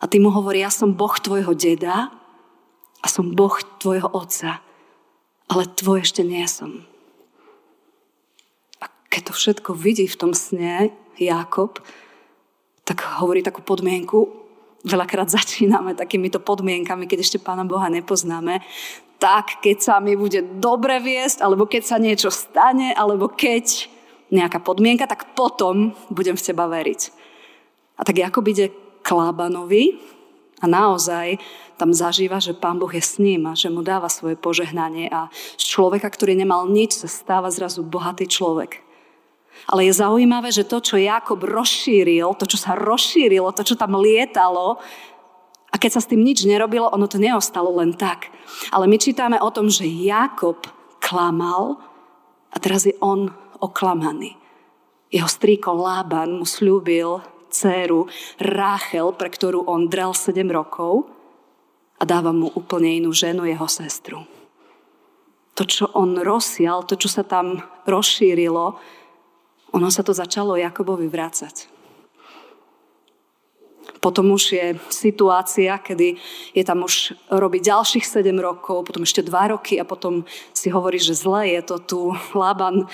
A 0.00 0.04
ty 0.06 0.22
mu 0.22 0.30
hovorí, 0.30 0.62
ja 0.62 0.70
som 0.70 0.94
Boh 0.94 1.12
tvojho 1.18 1.52
deda 1.56 2.14
a 3.00 3.06
som 3.08 3.34
Boh 3.34 3.56
tvojho 3.82 4.08
otca, 4.12 4.62
ale 5.50 5.66
tvoj 5.66 6.04
ešte 6.04 6.22
nie 6.22 6.44
som. 6.46 6.84
A 8.82 8.90
keď 9.10 9.30
to 9.30 9.32
všetko 9.32 9.70
vidí 9.74 10.06
v 10.06 10.20
tom 10.20 10.32
sne 10.36 10.94
Jakob, 11.16 11.80
tak 12.86 13.02
hovorí 13.18 13.40
takú 13.40 13.64
podmienku, 13.64 14.46
veľakrát 14.86 15.32
začíname 15.38 15.98
takýmito 15.98 16.38
podmienkami, 16.38 17.08
keď 17.10 17.18
ešte 17.24 17.38
Pána 17.42 17.66
Boha 17.66 17.90
nepoznáme, 17.90 18.62
tak 19.16 19.64
keď 19.64 19.76
sa 19.80 19.94
mi 19.96 20.12
bude 20.12 20.44
dobre 20.60 21.00
viesť, 21.00 21.40
alebo 21.40 21.64
keď 21.64 21.82
sa 21.88 21.96
niečo 21.96 22.28
stane, 22.28 22.92
alebo 22.92 23.32
keď 23.32 23.88
nejaká 24.28 24.60
podmienka, 24.60 25.08
tak 25.08 25.32
potom 25.32 25.96
budem 26.12 26.36
v 26.36 26.44
teba 26.44 26.68
veriť. 26.68 27.25
A 27.96 28.04
tak 28.04 28.20
Jakob 28.20 28.44
ide 28.48 28.72
k 29.00 29.08
Lábanovi 29.08 29.96
a 30.60 30.64
naozaj 30.68 31.40
tam 31.76 31.92
zažíva, 31.92 32.40
že 32.40 32.56
pán 32.56 32.80
Boh 32.80 32.88
je 32.88 33.04
s 33.04 33.20
ním 33.20 33.44
a 33.44 33.52
že 33.52 33.68
mu 33.68 33.84
dáva 33.84 34.08
svoje 34.08 34.36
požehnanie 34.40 35.12
a 35.12 35.28
z 35.60 35.64
človeka, 35.64 36.08
ktorý 36.08 36.32
nemal 36.32 36.64
nič, 36.68 36.96
sa 36.96 37.08
stáva 37.08 37.52
zrazu 37.52 37.84
bohatý 37.84 38.24
človek. 38.24 38.80
Ale 39.68 39.88
je 39.88 40.00
zaujímavé, 40.00 40.52
že 40.52 40.68
to, 40.68 40.80
čo 40.80 41.00
Jakob 41.00 41.40
rozšíril, 41.40 42.36
to, 42.36 42.44
čo 42.44 42.60
sa 42.60 42.76
rozšírilo, 42.76 43.52
to, 43.56 43.64
čo 43.64 43.76
tam 43.76 43.96
lietalo, 43.96 44.80
a 45.72 45.76
keď 45.76 45.98
sa 45.98 46.00
s 46.00 46.08
tým 46.08 46.24
nič 46.24 46.48
nerobilo, 46.48 46.88
ono 46.88 47.04
to 47.04 47.20
neostalo 47.20 47.68
len 47.76 47.92
tak. 47.92 48.32
Ale 48.72 48.88
my 48.88 48.96
čítame 48.96 49.36
o 49.36 49.52
tom, 49.52 49.68
že 49.68 49.84
Jakob 49.84 50.64
klamal 51.04 51.76
a 52.48 52.56
teraz 52.56 52.88
je 52.88 52.96
on 53.04 53.28
oklamaný. 53.60 54.40
Jeho 55.12 55.28
strýko 55.28 55.76
Lában 55.76 56.40
mu 56.40 56.48
slúbil 56.48 57.20
dceru 57.50 58.10
Ráchel, 58.40 59.12
pre 59.14 59.28
ktorú 59.30 59.66
on 59.66 59.86
drel 59.86 60.12
7 60.12 60.46
rokov 60.50 61.06
a 61.96 62.02
dáva 62.04 62.32
mu 62.32 62.52
úplne 62.52 62.98
inú 62.98 63.12
ženu, 63.12 63.48
jeho 63.48 63.68
sestru. 63.70 64.24
To, 65.56 65.62
čo 65.64 65.88
on 65.96 66.20
rozsial, 66.20 66.84
to, 66.84 67.00
čo 67.00 67.08
sa 67.08 67.24
tam 67.24 67.64
rozšírilo, 67.88 68.76
ono 69.72 69.88
sa 69.88 70.04
to 70.04 70.12
začalo 70.12 70.60
Jakobovi 70.60 71.08
vrácať. 71.08 71.75
Potom 74.06 74.38
už 74.38 74.54
je 74.54 74.66
situácia, 74.86 75.74
kedy 75.82 76.14
je 76.54 76.62
tam 76.62 76.86
už 76.86 77.18
robí 77.26 77.58
ďalších 77.58 78.06
7 78.06 78.30
rokov, 78.38 78.86
potom 78.86 79.02
ešte 79.02 79.18
2 79.18 79.34
roky 79.58 79.82
a 79.82 79.84
potom 79.84 80.22
si 80.54 80.70
hovorí, 80.70 81.02
že 81.02 81.18
zle 81.18 81.58
je 81.58 81.62
to 81.66 81.76
tu. 81.82 82.00
Laban 82.30 82.86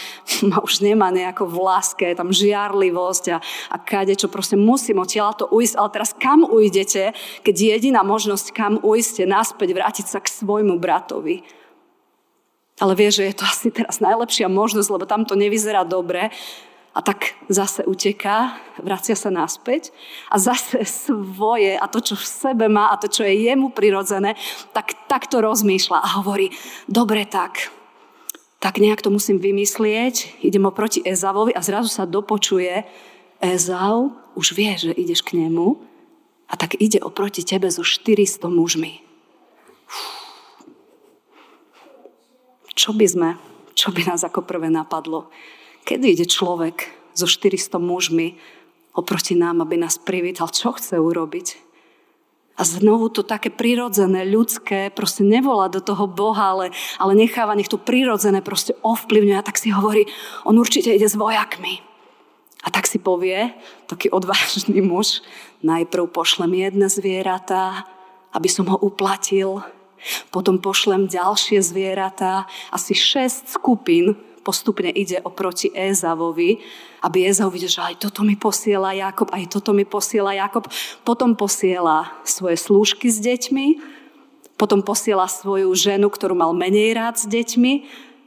ma 0.49 0.65
už 0.65 0.81
nemá 0.81 1.13
nejako 1.13 1.53
v 1.53 1.57
láske, 1.61 2.09
je 2.09 2.17
tam 2.17 2.33
žiarlivosť 2.33 3.25
a, 3.29 3.45
a 3.45 3.77
kade, 3.77 4.17
čo 4.17 4.33
proste 4.33 4.57
musím 4.57 5.05
odtiaľ 5.05 5.37
to 5.37 5.53
ujsť. 5.53 5.77
Ale 5.77 5.93
teraz 5.93 6.17
kam 6.17 6.49
ujdete, 6.49 7.13
keď 7.45 7.55
jediná 7.61 8.01
možnosť, 8.01 8.47
kam 8.57 8.81
ujsť 8.81 9.15
je 9.21 9.27
naspäť 9.29 9.69
vrátiť 9.77 10.07
sa 10.09 10.17
k 10.17 10.33
svojmu 10.33 10.81
bratovi. 10.81 11.45
Ale 12.81 12.97
vie, 12.97 13.13
že 13.13 13.29
je 13.29 13.37
to 13.37 13.45
asi 13.45 13.69
teraz 13.69 14.01
najlepšia 14.01 14.49
možnosť, 14.49 14.89
lebo 14.89 15.05
tam 15.05 15.29
to 15.29 15.37
nevyzerá 15.37 15.85
dobre 15.85 16.33
a 16.93 17.01
tak 17.01 17.33
zase 17.49 17.89
uteká, 17.89 18.61
vracia 18.77 19.17
sa 19.17 19.33
naspäť 19.33 19.97
a 20.29 20.37
zase 20.37 20.85
svoje 21.09 21.77
a 21.77 21.89
to, 21.89 22.05
čo 22.05 22.15
v 22.15 22.27
sebe 22.27 22.67
má 22.69 22.93
a 22.93 23.01
to, 23.01 23.09
čo 23.09 23.25
je 23.25 23.49
jemu 23.49 23.73
prirodzené, 23.73 24.37
tak 24.77 24.93
takto 25.09 25.41
rozmýšľa 25.41 25.99
a 25.99 26.09
hovorí, 26.21 26.53
dobre 26.85 27.25
tak, 27.25 27.73
tak 28.61 28.79
nejak 28.79 29.01
to 29.01 29.11
musím 29.11 29.41
vymyslieť, 29.41 30.45
idem 30.45 30.69
oproti 30.69 31.03
Ezavovi 31.03 31.57
a 31.57 31.65
zrazu 31.65 31.89
sa 31.89 32.05
dopočuje, 32.05 32.85
Ezav 33.43 34.15
už 34.39 34.55
vie, 34.55 34.71
že 34.79 34.95
ideš 34.95 35.27
k 35.27 35.35
nemu 35.35 35.75
a 36.47 36.55
tak 36.55 36.79
ide 36.79 37.03
oproti 37.03 37.43
tebe 37.43 37.67
so 37.73 37.83
400 37.83 38.47
mužmi. 38.47 39.03
Čo 42.79 42.95
by 42.95 43.07
sme, 43.09 43.31
čo 43.75 43.91
by 43.91 44.07
nás 44.07 44.23
ako 44.23 44.47
prvé 44.47 44.71
napadlo? 44.71 45.33
Kedy 45.83 46.15
ide 46.15 46.27
človek 46.27 46.91
so 47.13 47.27
400 47.27 47.79
mužmi 47.83 48.39
oproti 48.95 49.35
nám, 49.35 49.65
aby 49.65 49.81
nás 49.81 49.99
privítal, 49.99 50.53
čo 50.53 50.77
chce 50.77 51.01
urobiť? 51.01 51.73
A 52.61 52.69
znovu 52.69 53.09
to 53.09 53.25
také 53.25 53.49
prirodzené, 53.49 54.29
ľudské, 54.29 54.93
proste 54.93 55.25
nevolá 55.25 55.73
do 55.73 55.81
toho 55.81 56.05
Boha, 56.05 56.53
ale, 56.53 56.67
ale 57.01 57.17
necháva, 57.17 57.57
nech 57.57 57.73
to 57.73 57.81
prirodzené 57.81 58.45
proste 58.45 58.77
ovplyvňuje. 58.85 59.37
A 59.41 59.47
tak 59.47 59.57
si 59.57 59.73
hovorí, 59.73 60.05
on 60.45 60.61
určite 60.61 60.93
ide 60.93 61.09
s 61.09 61.17
vojakmi. 61.17 61.81
A 62.63 62.69
tak 62.71 62.87
si 62.87 63.01
povie, 63.01 63.57
taký 63.89 64.13
odvážny 64.13 64.85
muž, 64.85 65.25
najprv 65.65 66.13
pošlem 66.13 66.53
jedné 66.55 66.87
zvieratá, 66.93 67.89
aby 68.37 68.47
som 68.53 68.69
ho 68.69 68.77
uplatil, 68.79 69.65
potom 70.31 70.61
pošlem 70.61 71.09
ďalšie 71.09 71.59
zvieratá, 71.65 72.47
asi 72.71 72.93
šest 72.93 73.49
skupín, 73.49 74.15
postupne 74.43 74.91
ide 74.91 75.23
oproti 75.23 75.71
Ézavovi, 75.71 76.59
aby 77.03 77.31
Ézav 77.31 77.55
videl, 77.55 77.71
že 77.71 77.83
aj 77.83 78.03
toto 78.03 78.27
mi 78.27 78.35
posiela 78.35 78.91
Jakob, 78.95 79.31
aj 79.31 79.47
toto 79.51 79.71
mi 79.71 79.87
posiela 79.87 80.35
Jakob. 80.35 80.67
Potom 81.07 81.39
posiela 81.39 82.11
svoje 82.27 82.59
slúžky 82.59 83.09
s 83.09 83.23
deťmi, 83.23 83.67
potom 84.59 84.83
posiela 84.83 85.27
svoju 85.27 85.71
ženu, 85.75 86.07
ktorú 86.11 86.35
mal 86.39 86.55
menej 86.55 86.95
rád 86.95 87.19
s 87.19 87.27
deťmi 87.27 87.73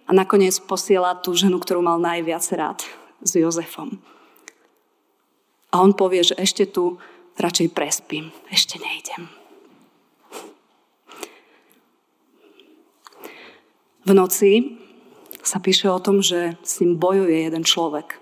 a 0.07 0.11
nakoniec 0.11 0.59
posiela 0.63 1.15
tú 1.15 1.35
ženu, 1.35 1.59
ktorú 1.59 1.79
mal 1.83 1.99
najviac 1.99 2.43
rád 2.55 2.79
s 3.23 3.35
Jozefom. 3.35 3.99
A 5.71 5.83
on 5.83 5.91
povie, 5.91 6.23
že 6.23 6.39
ešte 6.39 6.67
tu 6.67 6.99
radšej 7.35 7.67
prespím, 7.75 8.31
ešte 8.47 8.79
nejdem. 8.79 9.27
V 14.05 14.11
noci 14.13 14.84
sa 15.45 15.61
píše 15.61 15.87
o 15.87 16.01
tom, 16.01 16.19
že 16.25 16.57
s 16.65 16.81
ním 16.81 16.97
bojuje 16.97 17.45
jeden 17.45 17.63
človek. 17.63 18.17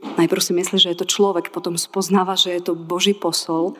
Najprv 0.00 0.42
si 0.44 0.52
myslí, 0.56 0.76
že 0.80 0.90
je 0.92 0.98
to 1.00 1.08
človek, 1.08 1.52
potom 1.52 1.76
spoznáva, 1.76 2.36
že 2.36 2.56
je 2.56 2.72
to 2.72 2.72
Boží 2.76 3.12
posol 3.12 3.76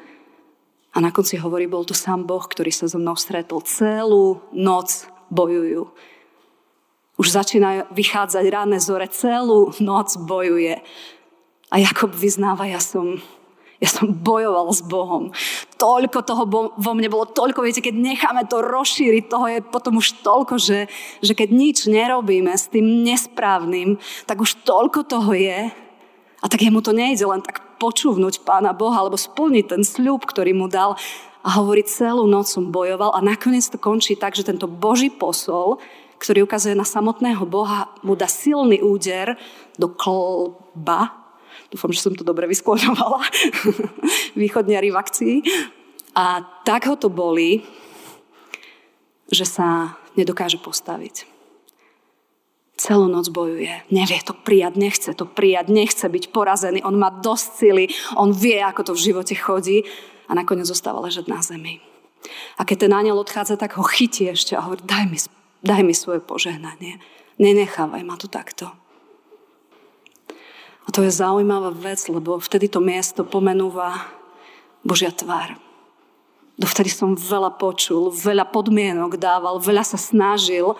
a 0.90 0.98
na 0.98 1.14
konci 1.14 1.38
hovorí, 1.38 1.70
bol 1.70 1.86
to 1.86 1.94
sám 1.94 2.26
Boh, 2.26 2.42
ktorý 2.42 2.74
sa 2.74 2.90
so 2.90 2.98
mnou 2.98 3.14
stretol. 3.14 3.62
Celú 3.62 4.42
noc 4.50 5.06
bojujú. 5.30 5.86
Už 7.20 7.26
začína 7.30 7.86
vychádzať 7.94 8.44
ráne 8.50 8.82
zore, 8.82 9.06
celú 9.08 9.70
noc 9.78 10.18
bojuje. 10.18 10.82
A 11.70 11.74
Jakob 11.78 12.10
vyznáva, 12.10 12.66
ja 12.66 12.82
som, 12.82 13.22
Ja 13.80 13.88
som 13.88 14.12
bojoval 14.12 14.68
s 14.76 14.84
Bohom. 14.84 15.32
Toľko 15.80 16.20
toho 16.20 16.44
vo 16.76 16.92
mne 16.92 17.08
bolo, 17.08 17.24
toľko, 17.24 17.64
viete, 17.64 17.80
keď 17.80 17.96
necháme 17.96 18.44
to 18.44 18.60
rozšíriť, 18.60 19.24
toho 19.24 19.46
je 19.48 19.64
potom 19.64 19.96
už 19.96 20.20
toľko, 20.20 20.60
že, 20.60 20.84
že 21.24 21.32
keď 21.32 21.48
nič 21.48 21.88
nerobíme 21.88 22.52
s 22.52 22.68
tým 22.68 23.00
nesprávnym, 23.08 23.96
tak 24.28 24.44
už 24.44 24.60
toľko 24.68 25.00
toho 25.08 25.32
je. 25.32 25.72
A 26.40 26.46
tak 26.48 26.60
jemu 26.60 26.84
to 26.84 26.92
nejde 26.92 27.24
len 27.24 27.40
tak 27.40 27.64
počúvnuť 27.80 28.44
Pána 28.44 28.76
Boha, 28.76 29.00
alebo 29.00 29.16
splniť 29.16 29.64
ten 29.72 29.80
sľub, 29.80 30.28
ktorý 30.28 30.52
mu 30.52 30.68
dal. 30.68 31.00
A 31.40 31.56
hovorí, 31.56 31.80
celú 31.88 32.28
noc 32.28 32.52
som 32.52 32.68
bojoval 32.68 33.16
a 33.16 33.24
nakoniec 33.24 33.64
to 33.64 33.80
končí 33.80 34.12
tak, 34.12 34.36
že 34.36 34.44
tento 34.44 34.68
Boží 34.68 35.08
posol, 35.08 35.80
ktorý 36.20 36.44
ukazuje 36.44 36.76
na 36.76 36.84
samotného 36.84 37.48
Boha, 37.48 37.88
mu 38.04 38.12
dá 38.12 38.28
silný 38.28 38.84
úder 38.84 39.40
do 39.80 39.88
klba, 39.88 41.19
Dúfam, 41.70 41.94
že 41.94 42.02
som 42.02 42.14
to 42.18 42.26
dobre 42.26 42.50
vyskloňovala. 42.50 43.22
Východniari 44.42 44.90
v 44.90 44.98
akcii. 44.98 45.34
A 46.18 46.42
tak 46.66 46.90
ho 46.90 46.98
to 46.98 47.06
boli, 47.06 47.62
že 49.30 49.46
sa 49.46 49.94
nedokáže 50.18 50.58
postaviť. 50.58 51.30
Celú 52.74 53.06
noc 53.06 53.30
bojuje. 53.30 53.86
Nevie 53.94 54.18
to 54.24 54.34
prijať, 54.34 54.74
nechce 54.74 55.10
to 55.14 55.28
prijať, 55.28 55.70
nechce 55.70 56.02
byť 56.02 56.34
porazený. 56.34 56.82
On 56.82 56.96
má 56.96 57.12
dosť 57.12 57.46
sily, 57.60 57.84
on 58.16 58.34
vie, 58.34 58.58
ako 58.58 58.90
to 58.90 58.92
v 58.96 59.04
živote 59.12 59.34
chodí 59.36 59.86
a 60.26 60.34
nakoniec 60.34 60.66
zostáva 60.66 61.04
ležať 61.04 61.28
na 61.28 61.44
zemi. 61.44 61.84
A 62.56 62.64
keď 62.64 62.88
ten 62.88 62.92
aniel 62.96 63.20
odchádza, 63.20 63.60
tak 63.60 63.76
ho 63.76 63.84
chytí 63.84 64.32
ešte 64.32 64.56
a 64.56 64.64
hovorí, 64.64 64.80
daj 64.82 65.04
mi, 65.06 65.18
daj 65.60 65.82
mi 65.84 65.92
svoje 65.92 66.24
požehnanie. 66.24 66.98
Nenechávaj 67.36 68.02
ma 68.02 68.16
tu 68.16 68.32
takto. 68.32 68.79
A 70.86 70.88
to 70.92 71.04
je 71.04 71.12
zaujímavá 71.12 71.70
vec, 71.76 72.00
lebo 72.08 72.40
vtedy 72.40 72.68
to 72.68 72.80
miesto 72.80 73.22
pomenúva 73.26 74.08
Božia 74.80 75.12
tvár. 75.12 75.56
Dovtedy 76.60 76.92
som 76.92 77.16
veľa 77.16 77.56
počul, 77.56 78.12
veľa 78.12 78.48
podmienok 78.52 79.16
dával, 79.16 79.56
veľa 79.60 79.80
sa 79.80 79.96
snažil 79.96 80.76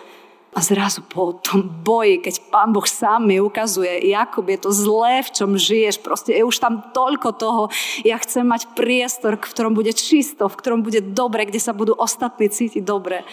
a 0.51 0.59
zrazu 0.59 0.99
po 1.07 1.39
tom 1.39 1.63
boji, 1.63 2.19
keď 2.21 2.35
Pán 2.51 2.75
Boh 2.75 2.83
sám 2.83 3.23
mi 3.23 3.39
ukazuje, 3.39 4.03
Jakub, 4.11 4.45
je 4.51 4.59
to 4.59 4.69
zlé, 4.75 5.23
v 5.23 5.31
čom 5.31 5.49
žiješ, 5.55 6.03
proste 6.03 6.35
je 6.35 6.43
už 6.43 6.59
tam 6.59 6.91
toľko 6.91 7.29
toho, 7.39 7.63
ja 8.03 8.19
chcem 8.19 8.43
mať 8.43 8.75
priestor, 8.75 9.39
v 9.39 9.47
ktorom 9.47 9.73
bude 9.73 9.95
čisto, 9.95 10.51
v 10.51 10.59
ktorom 10.59 10.83
bude 10.83 10.99
dobre, 10.99 11.47
kde 11.47 11.63
sa 11.63 11.71
budú 11.71 11.95
ostatní 11.95 12.51
cítiť 12.51 12.83
dobre 12.83 13.23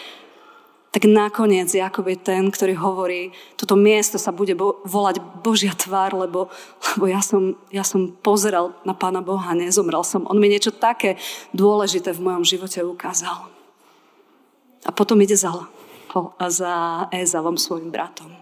tak 0.88 1.04
nakoniec 1.04 1.68
Jakob 1.68 2.09
je 2.09 2.16
ten, 2.16 2.49
ktorý 2.49 2.73
hovorí, 2.80 3.28
toto 3.61 3.76
miesto 3.76 4.16
sa 4.16 4.33
bude 4.33 4.57
bo- 4.57 4.80
volať 4.88 5.21
Božia 5.45 5.76
tvár, 5.76 6.16
lebo, 6.16 6.49
lebo 6.97 7.04
ja, 7.04 7.21
som, 7.21 7.61
ja 7.68 7.85
som 7.85 8.09
pozeral 8.25 8.73
na 8.88 8.97
Pána 8.97 9.21
Boha, 9.21 9.52
nezomrel 9.52 10.00
som. 10.00 10.25
On 10.25 10.40
mi 10.40 10.49
niečo 10.49 10.73
také 10.73 11.21
dôležité 11.52 12.16
v 12.16 12.25
mojom 12.25 12.45
živote 12.45 12.80
ukázal. 12.80 13.52
A 14.88 14.90
potom 14.90 15.21
ide 15.21 15.37
za, 15.37 15.52
za 16.49 16.75
Ezavom, 17.12 17.61
svojim 17.61 17.92
bratom. 17.92 18.33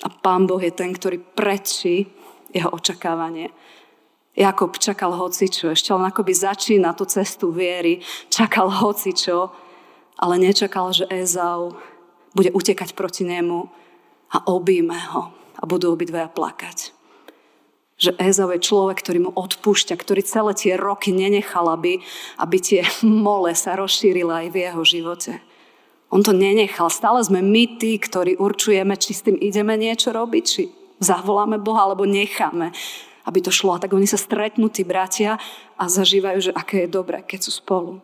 A 0.00 0.08
Pán 0.08 0.48
Boh 0.48 0.62
je 0.62 0.72
ten, 0.72 0.96
ktorý 0.96 1.20
prečí 1.20 2.08
jeho 2.56 2.72
očakávanie. 2.72 3.52
Jakob 4.32 4.80
čakal 4.80 5.12
hocičo, 5.12 5.74
ešte 5.74 5.92
len 5.92 6.08
akoby 6.08 6.32
začína 6.32 6.94
tú 6.94 7.04
cestu 7.04 7.50
viery, 7.50 8.00
čakal 8.30 8.70
hocičo, 8.70 9.67
ale 10.18 10.34
nečakal, 10.42 10.90
že 10.90 11.06
Ezau 11.06 11.78
bude 12.34 12.50
utekať 12.50 12.98
proti 12.98 13.22
nemu 13.22 13.70
a 14.34 14.36
objíme 14.50 14.98
ho 15.14 15.30
a 15.58 15.62
budú 15.64 15.94
obidvaja 15.94 16.28
plakať. 16.28 16.92
Že 17.98 18.14
Ezau 18.18 18.50
je 18.54 18.62
človek, 18.62 18.98
ktorý 19.02 19.18
mu 19.26 19.30
odpúšťa, 19.34 19.94
ktorý 19.94 20.22
celé 20.22 20.52
tie 20.54 20.74
roky 20.78 21.10
nenechal, 21.14 21.66
aby, 21.70 22.02
aby 22.38 22.56
tie 22.58 22.82
mole 23.06 23.54
sa 23.54 23.78
rozšírila 23.78 24.46
aj 24.46 24.48
v 24.50 24.56
jeho 24.66 24.82
živote. 24.82 25.32
On 26.08 26.24
to 26.24 26.32
nenechal. 26.32 26.88
Stále 26.88 27.20
sme 27.20 27.44
my 27.44 27.78
tí, 27.78 28.00
ktorí 28.00 28.40
určujeme, 28.40 28.96
či 28.96 29.12
s 29.12 29.24
tým 29.28 29.36
ideme 29.36 29.76
niečo 29.76 30.08
robiť, 30.08 30.44
či 30.44 30.72
zavoláme 31.04 31.60
Boha, 31.60 31.84
alebo 31.84 32.08
necháme, 32.08 32.72
aby 33.28 33.38
to 33.44 33.52
šlo. 33.52 33.76
A 33.76 33.82
tak 33.82 33.92
oni 33.92 34.08
sa 34.08 34.16
stretnú, 34.16 34.72
tí 34.72 34.88
bratia, 34.88 35.36
a 35.76 35.84
zažívajú, 35.84 36.48
že 36.48 36.56
aké 36.56 36.88
je 36.88 36.96
dobré, 36.96 37.20
keď 37.20 37.44
sú 37.44 37.52
spolu. 37.60 38.00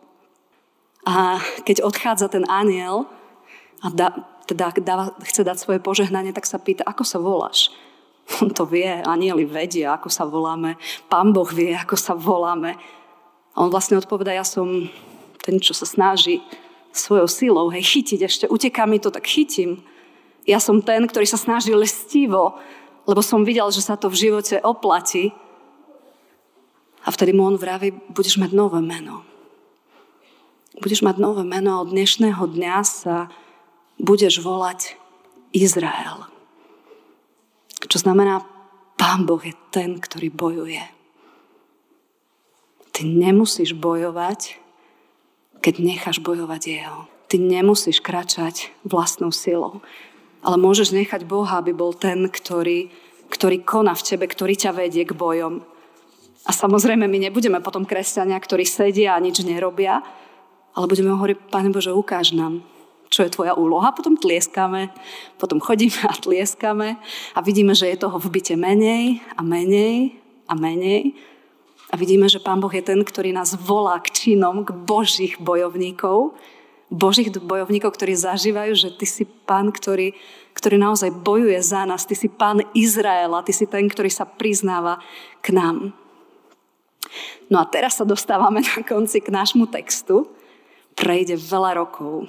A 1.05 1.37
keď 1.61 1.85
odchádza 1.85 2.33
ten 2.33 2.49
aniel 2.49 3.05
a 3.85 3.93
da, 3.93 4.09
teda 4.49 4.73
dáva, 4.81 5.13
chce 5.21 5.45
dať 5.45 5.57
svoje 5.61 5.77
požehnanie, 5.77 6.33
tak 6.33 6.49
sa 6.49 6.57
pýta, 6.57 6.81
ako 6.81 7.05
sa 7.05 7.21
voláš? 7.21 7.69
On 8.41 8.49
to 8.49 8.65
vie, 8.65 8.89
anieli 9.05 9.45
vedia, 9.45 9.93
ako 9.93 10.09
sa 10.09 10.25
voláme. 10.25 10.81
Pán 11.05 11.29
Boh 11.29 11.45
vie, 11.45 11.77
ako 11.77 11.93
sa 11.93 12.17
voláme. 12.17 12.73
A 13.53 13.61
on 13.61 13.69
vlastne 13.69 14.01
odpoveda, 14.01 14.33
ja 14.33 14.41
som 14.41 14.89
ten, 15.45 15.61
čo 15.61 15.77
sa 15.77 15.85
snaží 15.85 16.41
svojou 16.89 17.29
silou, 17.29 17.69
hej, 17.69 17.85
chytiť 17.85 18.19
ešte, 18.25 18.45
uteká 18.49 18.89
mi 18.89 18.97
to, 18.97 19.13
tak 19.13 19.29
chytím. 19.29 19.85
Ja 20.49 20.57
som 20.57 20.81
ten, 20.81 21.05
ktorý 21.05 21.29
sa 21.29 21.37
snaží 21.37 21.69
lestivo, 21.69 22.57
lebo 23.05 23.21
som 23.21 23.45
videl, 23.45 23.69
že 23.69 23.85
sa 23.85 23.93
to 23.93 24.09
v 24.09 24.25
živote 24.25 24.57
oplatí. 24.65 25.29
A 27.05 27.13
vtedy 27.13 27.37
mu 27.37 27.45
on 27.45 27.61
vraví, 27.61 27.93
budeš 28.09 28.41
mať 28.41 28.57
nové 28.57 28.81
meno 28.81 29.34
budeš 30.79 31.01
mať 31.03 31.15
nové 31.19 31.43
meno 31.47 31.77
a 31.77 31.81
od 31.83 31.91
dnešného 31.91 32.43
dňa 32.51 32.77
sa 32.83 33.31
budeš 33.99 34.43
volať 34.43 34.99
Izrael. 35.55 36.27
Čo 37.85 38.01
znamená, 38.01 38.43
Pán 38.95 39.27
Boh 39.27 39.39
je 39.43 39.55
ten, 39.71 39.99
ktorý 39.99 40.31
bojuje. 40.31 40.83
Ty 42.95 43.01
nemusíš 43.03 43.75
bojovať, 43.75 44.55
keď 45.59 45.73
necháš 45.83 46.23
bojovať 46.23 46.61
Jeho. 46.63 47.01
Ty 47.27 47.35
nemusíš 47.43 47.99
kračať 47.99 48.71
vlastnou 48.87 49.35
silou, 49.35 49.83
ale 50.39 50.55
môžeš 50.55 50.95
nechať 50.95 51.27
Boha, 51.27 51.59
aby 51.59 51.75
bol 51.75 51.91
ten, 51.91 52.31
ktorý, 52.31 52.87
ktorý 53.27 53.67
koná 53.67 53.91
v 53.97 54.05
tebe, 54.05 54.25
ktorý 54.29 54.55
ťa 54.55 54.71
vedie 54.71 55.03
k 55.03 55.11
bojom. 55.11 55.59
A 56.45 56.51
samozrejme, 56.53 57.09
my 57.09 57.17
nebudeme 57.27 57.59
potom 57.59 57.83
kresťania, 57.83 58.37
ktorí 58.37 58.63
sedia 58.63 59.17
a 59.17 59.23
nič 59.23 59.41
nerobia, 59.41 60.05
ale 60.75 60.91
budeme 60.91 61.15
hovoriť, 61.15 61.37
Pane 61.47 61.71
Bože, 61.71 61.95
ukáž 61.95 62.35
nám, 62.35 62.59
čo 63.07 63.23
je 63.23 63.31
tvoja 63.31 63.55
úloha. 63.55 63.95
Potom 63.95 64.19
tlieskame, 64.19 64.91
potom 65.39 65.63
chodíme 65.63 66.03
a 66.03 66.13
tlieskame 66.13 66.99
a 67.31 67.39
vidíme, 67.39 67.71
že 67.71 67.87
je 67.87 68.03
toho 68.03 68.19
v 68.19 68.27
byte 68.27 68.59
menej 68.59 69.23
a 69.39 69.41
menej 69.41 70.19
a 70.51 70.53
menej. 70.53 71.15
A 71.89 71.95
vidíme, 71.95 72.27
že 72.27 72.43
Pán 72.43 72.59
Boh 72.59 72.73
je 72.73 72.83
ten, 72.83 72.99
ktorý 72.99 73.31
nás 73.31 73.55
volá 73.55 73.95
k 74.03 74.11
činom, 74.11 74.67
k 74.67 74.75
Božích 74.75 75.39
bojovníkov, 75.39 76.35
Božích 76.91 77.33
bojovníkov, 77.33 77.97
ktorí 77.97 78.13
zažívajú, 78.13 78.73
že 78.75 78.89
Ty 78.93 79.05
si 79.07 79.23
Pán, 79.25 79.71
ktorý, 79.71 80.13
ktorý 80.53 80.75
naozaj 80.75 81.09
bojuje 81.13 81.57
za 81.63 81.87
nás. 81.87 82.05
Ty 82.05 82.13
si 82.19 82.27
Pán 82.29 82.61
Izraela, 82.75 83.41
Ty 83.41 83.53
si 83.53 83.65
ten, 83.65 83.87
ktorý 83.89 84.11
sa 84.11 84.27
priznáva 84.27 85.01
k 85.39 85.55
nám. 85.55 85.95
No 87.47 87.61
a 87.61 87.65
teraz 87.69 88.01
sa 88.01 88.05
dostávame 88.05 88.65
na 88.65 88.81
konci 88.81 89.21
k 89.21 89.29
nášmu 89.29 89.69
textu 89.69 90.34
prejde 90.95 91.35
veľa 91.35 91.77
rokov. 91.77 92.25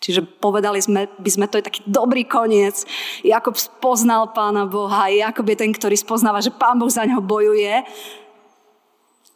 Čiže 0.00 0.24
povedali 0.24 0.80
sme, 0.80 1.12
by 1.20 1.30
sme, 1.30 1.44
to 1.44 1.60
je 1.60 1.68
taký 1.68 1.84
dobrý 1.84 2.24
koniec. 2.24 2.88
Jakob 3.20 3.52
spoznal 3.60 4.32
Pána 4.32 4.64
Boha, 4.64 5.12
Jakob 5.12 5.44
je 5.44 5.60
ten, 5.60 5.70
ktorý 5.76 5.92
spoznáva, 5.92 6.40
že 6.40 6.54
Pán 6.54 6.80
Boh 6.80 6.88
za 6.88 7.04
neho 7.04 7.20
bojuje. 7.20 7.84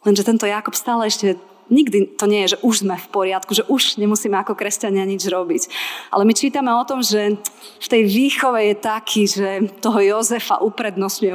Lenže 0.01 0.25
tento 0.25 0.49
Jakob 0.49 0.73
stále 0.73 1.05
ešte 1.05 1.37
nikdy 1.69 2.17
to 2.17 2.25
nie 2.29 2.45
je, 2.45 2.57
že 2.57 2.61
už 2.61 2.85
sme 2.85 2.95
v 2.97 3.07
poriadku, 3.09 3.53
že 3.53 3.65
už 3.65 3.97
nemusíme 3.97 4.37
ako 4.37 4.57
kresťania 4.57 5.05
nič 5.05 5.25
robiť. 5.25 5.69
Ale 6.13 6.25
my 6.25 6.33
čítame 6.33 6.69
o 6.73 6.85
tom, 6.85 7.01
že 7.01 7.37
v 7.81 7.87
tej 7.89 8.01
výchove 8.05 8.57
je 8.61 8.75
taký, 8.77 9.21
že 9.25 9.49
toho 9.81 10.01
Jozefa 10.01 10.61
uprednostňuje 10.61 11.33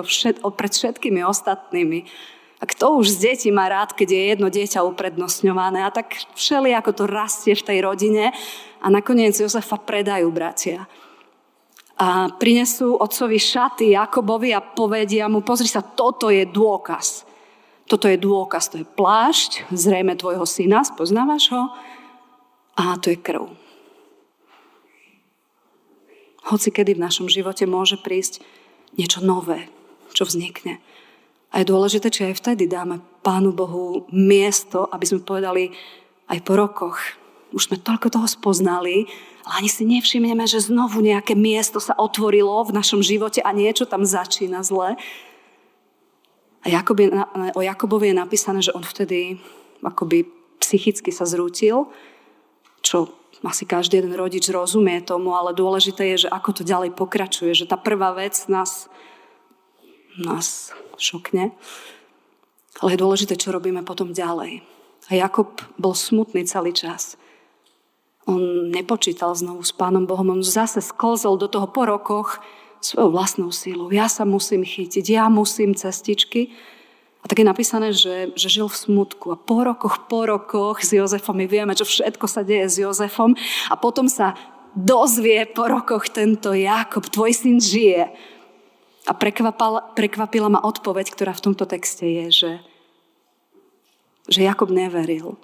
pred 0.55 0.73
všetkými 0.75 1.23
ostatnými. 1.27 2.07
A 2.61 2.69
kto 2.69 3.01
už 3.01 3.17
z 3.17 3.33
detí 3.33 3.49
má 3.49 3.73
rád, 3.73 3.97
keď 3.97 4.09
je 4.13 4.23
jedno 4.37 4.49
dieťa 4.53 4.85
uprednostňované? 4.85 5.81
A 5.81 5.89
tak 5.89 6.13
všeli, 6.37 6.77
ako 6.77 6.93
to 6.93 7.05
rastie 7.09 7.57
v 7.57 7.65
tej 7.65 7.79
rodine. 7.81 8.37
A 8.85 8.87
nakoniec 8.93 9.33
Jozefa 9.33 9.81
predajú 9.81 10.29
bratia. 10.29 10.85
A 12.01 12.29
prinesú 12.37 13.01
otcovi 13.01 13.41
šaty 13.41 13.97
Jakobovi 13.97 14.53
a 14.53 14.61
povedia 14.61 15.29
mu, 15.29 15.41
pozri 15.41 15.69
sa, 15.69 15.81
toto 15.81 16.29
je 16.29 16.45
dôkaz. 16.49 17.25
Toto 17.89 18.09
je 18.09 18.21
dôkaz, 18.21 18.73
to 18.73 18.85
je 18.85 18.87
plášť, 18.87 19.69
zrejme 19.73 20.17
tvojho 20.17 20.45
syna, 20.45 20.85
spoznávaš 20.85 21.53
ho? 21.53 21.73
A 22.77 22.97
to 23.01 23.13
je 23.13 23.19
krv. 23.21 23.53
Hoci 26.49 26.69
kedy 26.73 26.97
v 26.97 27.05
našom 27.05 27.29
živote 27.29 27.69
môže 27.69 28.01
prísť 28.01 28.41
niečo 28.97 29.21
nové, 29.21 29.69
čo 30.17 30.25
vznikne. 30.25 30.81
A 31.51 31.63
je 31.63 31.71
dôležité, 31.71 32.11
či 32.15 32.31
aj 32.31 32.39
vtedy 32.39 32.71
dáme 32.71 33.03
Pánu 33.27 33.51
Bohu 33.51 34.07
miesto, 34.15 34.87
aby 34.95 35.05
sme 35.07 35.27
povedali 35.27 35.75
aj 36.31 36.39
po 36.47 36.55
rokoch. 36.55 36.99
Už 37.51 37.67
sme 37.67 37.83
toľko 37.83 38.07
toho 38.15 38.27
spoznali, 38.31 39.11
ale 39.43 39.67
ani 39.67 39.69
si 39.71 39.83
nevšimneme, 39.83 40.47
že 40.47 40.63
znovu 40.63 41.03
nejaké 41.03 41.35
miesto 41.35 41.83
sa 41.83 41.99
otvorilo 41.99 42.63
v 42.63 42.77
našom 42.77 43.03
živote 43.03 43.43
a 43.43 43.51
niečo 43.51 43.83
tam 43.83 44.07
začína 44.07 44.63
zle. 44.63 44.95
A 46.61 46.67
Jakob 46.69 47.01
je, 47.01 47.09
o 47.57 47.61
Jakobovi 47.65 48.13
je 48.13 48.21
napísané, 48.21 48.61
že 48.61 48.75
on 48.77 48.85
vtedy 48.85 49.41
akoby 49.81 50.29
psychicky 50.61 51.09
sa 51.09 51.25
zrútil, 51.25 51.89
čo 52.85 53.11
asi 53.41 53.65
každý 53.65 54.05
jeden 54.05 54.13
rodič 54.13 54.45
rozumie 54.53 55.01
tomu, 55.01 55.33
ale 55.33 55.57
dôležité 55.57 56.13
je, 56.15 56.29
že 56.29 56.33
ako 56.33 56.61
to 56.61 56.63
ďalej 56.69 56.93
pokračuje, 56.93 57.57
že 57.57 57.65
tá 57.65 57.81
prvá 57.81 58.13
vec 58.13 58.37
nás, 58.53 58.90
nás 60.19 60.75
šokne, 60.99 61.55
ale 62.81 62.89
je 62.95 63.03
dôležité, 63.03 63.37
čo 63.37 63.55
robíme 63.55 63.85
potom 63.85 64.11
ďalej. 64.11 64.65
A 65.11 65.19
Jakob 65.19 65.59
bol 65.77 65.93
smutný 65.93 66.47
celý 66.47 66.71
čas. 66.71 67.19
On 68.31 68.71
nepočítal 68.71 69.35
znovu 69.35 69.67
s 69.67 69.75
Pánom 69.75 70.07
Bohom, 70.07 70.39
on 70.39 70.43
zase 70.45 70.79
sklzol 70.79 71.35
do 71.35 71.51
toho 71.51 71.67
po 71.67 71.83
rokoch 71.83 72.39
svojou 72.81 73.11
vlastnou 73.13 73.51
sílu. 73.53 73.93
Ja 73.93 74.09
sa 74.09 74.25
musím 74.25 74.65
chytiť, 74.65 75.05
ja 75.11 75.29
musím 75.29 75.77
cestičky. 75.77 76.55
A 77.21 77.29
tak 77.29 77.45
je 77.45 77.51
napísané, 77.51 77.93
že, 77.93 78.33
že 78.33 78.49
žil 78.49 78.65
v 78.65 78.81
smutku. 78.81 79.37
A 79.37 79.37
po 79.37 79.61
rokoch, 79.61 80.09
po 80.09 80.25
rokoch 80.25 80.81
s 80.81 80.97
Jozefom, 80.97 81.37
my 81.37 81.45
vieme, 81.45 81.77
čo 81.77 81.85
všetko 81.85 82.25
sa 82.25 82.41
deje 82.41 82.65
s 82.73 82.81
Jozefom. 82.81 83.37
A 83.69 83.77
potom 83.77 84.09
sa 84.09 84.33
dozvie 84.73 85.45
po 85.45 85.69
rokoch 85.69 86.09
tento 86.09 86.57
Jakob, 86.57 87.05
tvoj 87.05 87.37
syn 87.37 87.61
žije. 87.61 88.09
A 89.11 89.13
prekvapila 89.99 90.47
ma 90.47 90.63
odpoveď, 90.63 91.11
ktorá 91.11 91.35
v 91.35 91.51
tomto 91.51 91.67
texte 91.67 92.07
je, 92.07 92.27
že, 92.31 92.53
že 94.31 94.47
Jakob 94.47 94.71
neveril, 94.71 95.35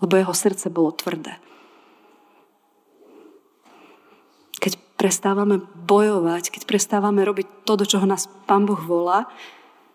lebo 0.00 0.16
jeho 0.16 0.32
srdce 0.32 0.72
bolo 0.72 0.88
tvrdé. 0.96 1.36
Keď 4.64 4.80
prestávame 4.96 5.60
bojovať, 5.60 6.48
keď 6.48 6.62
prestávame 6.64 7.20
robiť 7.20 7.68
to, 7.68 7.76
do 7.76 7.84
čoho 7.84 8.08
nás 8.08 8.32
Pán 8.48 8.64
Boh 8.64 8.80
volá, 8.80 9.28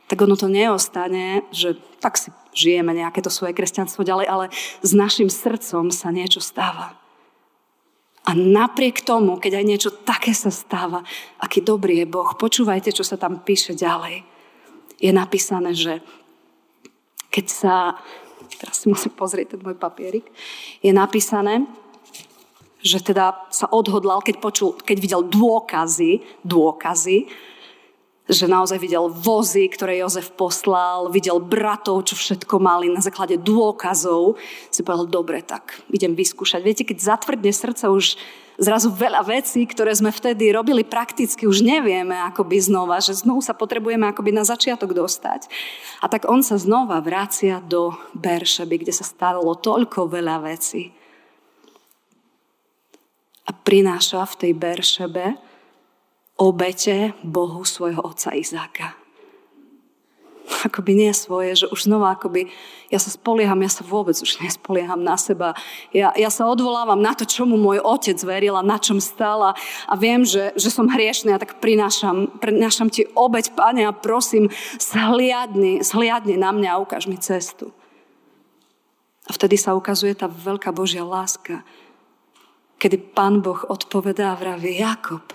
tak 0.06 0.22
ono 0.22 0.38
to 0.38 0.46
neostane, 0.46 1.42
že 1.50 1.82
tak 1.98 2.22
si 2.22 2.30
žijeme 2.54 2.94
nejaké 2.94 3.26
to 3.26 3.34
svoje 3.34 3.58
kresťanstvo 3.58 4.06
ďalej, 4.06 4.30
ale 4.30 4.46
s 4.86 4.94
našim 4.94 5.34
srdcom 5.34 5.90
sa 5.90 6.14
niečo 6.14 6.38
stáva. 6.38 6.94
A 8.26 8.34
napriek 8.34 9.06
tomu, 9.06 9.38
keď 9.38 9.62
aj 9.62 9.66
niečo 9.66 9.92
také 9.94 10.34
sa 10.34 10.50
stáva, 10.50 11.06
aký 11.38 11.62
dobrý 11.62 12.02
je 12.02 12.08
Boh, 12.10 12.34
počúvajte, 12.34 12.90
čo 12.90 13.06
sa 13.06 13.22
tam 13.22 13.46
píše 13.46 13.78
ďalej. 13.78 14.26
Je 14.98 15.12
napísané, 15.14 15.78
že 15.78 16.02
keď 17.30 17.46
sa, 17.46 17.76
teraz 18.58 18.82
si 18.82 18.90
musím 18.90 19.14
pozrieť 19.14 19.54
ten 19.54 19.62
môj 19.62 19.78
papierik, 19.78 20.26
je 20.82 20.90
napísané, 20.90 21.70
že 22.86 23.02
teda 23.02 23.50
sa 23.50 23.70
odhodlal, 23.70 24.22
keď, 24.26 24.42
počul, 24.42 24.78
keď 24.78 24.98
videl 24.98 25.22
dôkazy, 25.26 26.22
dôkazy, 26.46 27.30
že 28.26 28.50
naozaj 28.50 28.82
videl 28.82 29.06
vozy, 29.06 29.70
ktoré 29.70 30.02
Jozef 30.02 30.34
poslal, 30.34 31.14
videl 31.14 31.38
bratov, 31.38 32.10
čo 32.10 32.18
všetko 32.18 32.58
mali 32.58 32.90
na 32.90 32.98
základe 32.98 33.38
dôkazov, 33.38 34.42
si 34.74 34.82
povedal, 34.82 35.06
dobre, 35.06 35.46
tak 35.46 35.78
idem 35.94 36.18
vyskúšať. 36.18 36.62
Viete, 36.66 36.84
keď 36.90 36.98
zatvrdne 37.06 37.54
srdce 37.54 37.86
už 37.86 38.18
zrazu 38.58 38.90
veľa 38.90 39.22
vecí, 39.28 39.62
ktoré 39.68 39.94
sme 39.94 40.10
vtedy 40.10 40.50
robili 40.50 40.82
prakticky, 40.82 41.46
už 41.46 41.62
nevieme 41.62 42.16
akoby 42.34 42.58
znova, 42.58 42.98
že 43.04 43.14
znovu 43.14 43.46
sa 43.46 43.54
potrebujeme 43.54 44.10
akoby 44.10 44.32
na 44.34 44.42
začiatok 44.42 44.96
dostať. 44.96 45.46
A 46.02 46.10
tak 46.10 46.26
on 46.26 46.42
sa 46.42 46.58
znova 46.58 46.98
vracia 47.06 47.62
do 47.62 47.94
Beršeby, 48.18 48.82
kde 48.82 48.94
sa 48.96 49.06
stalo 49.06 49.54
toľko 49.54 50.10
veľa 50.10 50.50
vecí. 50.50 50.96
A 53.46 53.54
prináša 53.54 54.26
v 54.26 54.36
tej 54.42 54.52
Beršebe 54.58 55.38
obete 56.36 57.16
Bohu 57.24 57.64
svojho 57.64 58.04
otca 58.04 58.36
Izáka. 58.36 58.96
Akoby 60.66 60.94
nie 60.94 61.14
svoje, 61.14 61.66
že 61.66 61.70
už 61.74 61.90
znova 61.90 62.14
akoby 62.14 62.54
ja 62.94 63.02
sa 63.02 63.10
spolieham, 63.10 63.58
ja 63.66 63.72
sa 63.72 63.82
vôbec 63.82 64.14
už 64.14 64.46
nespolieham 64.46 65.02
na 65.02 65.18
seba. 65.18 65.58
Ja, 65.90 66.14
ja 66.14 66.30
sa 66.30 66.46
odvolávam 66.46 67.02
na 67.02 67.18
to, 67.18 67.26
čo 67.26 67.50
mu 67.50 67.58
môj 67.58 67.82
otec 67.82 68.18
veril 68.22 68.54
a 68.54 68.62
na 68.62 68.78
čom 68.78 69.02
stála 69.02 69.58
a 69.90 69.94
viem, 69.98 70.22
že, 70.22 70.54
že 70.54 70.70
som 70.70 70.86
hriešný 70.86 71.34
a 71.34 71.42
tak 71.42 71.58
prinášam, 71.58 72.30
prinášam 72.38 72.94
ti 72.94 73.10
obeď, 73.18 73.58
Pane, 73.58 73.90
a 73.90 73.92
prosím, 73.92 74.54
zhliadni, 74.78 75.82
zhliadni 75.82 76.38
na 76.38 76.54
mňa 76.54 76.70
a 76.78 76.82
ukáž 76.82 77.10
mi 77.10 77.18
cestu. 77.18 77.74
A 79.26 79.34
vtedy 79.34 79.58
sa 79.58 79.74
ukazuje 79.74 80.14
tá 80.14 80.30
veľká 80.30 80.70
Božia 80.70 81.02
láska, 81.02 81.66
kedy 82.78 83.18
Pán 83.18 83.42
Boh 83.42 83.66
odpovedá 83.66 84.32
a 84.32 84.40
vraví, 84.40 84.78
Jakob, 84.78 85.35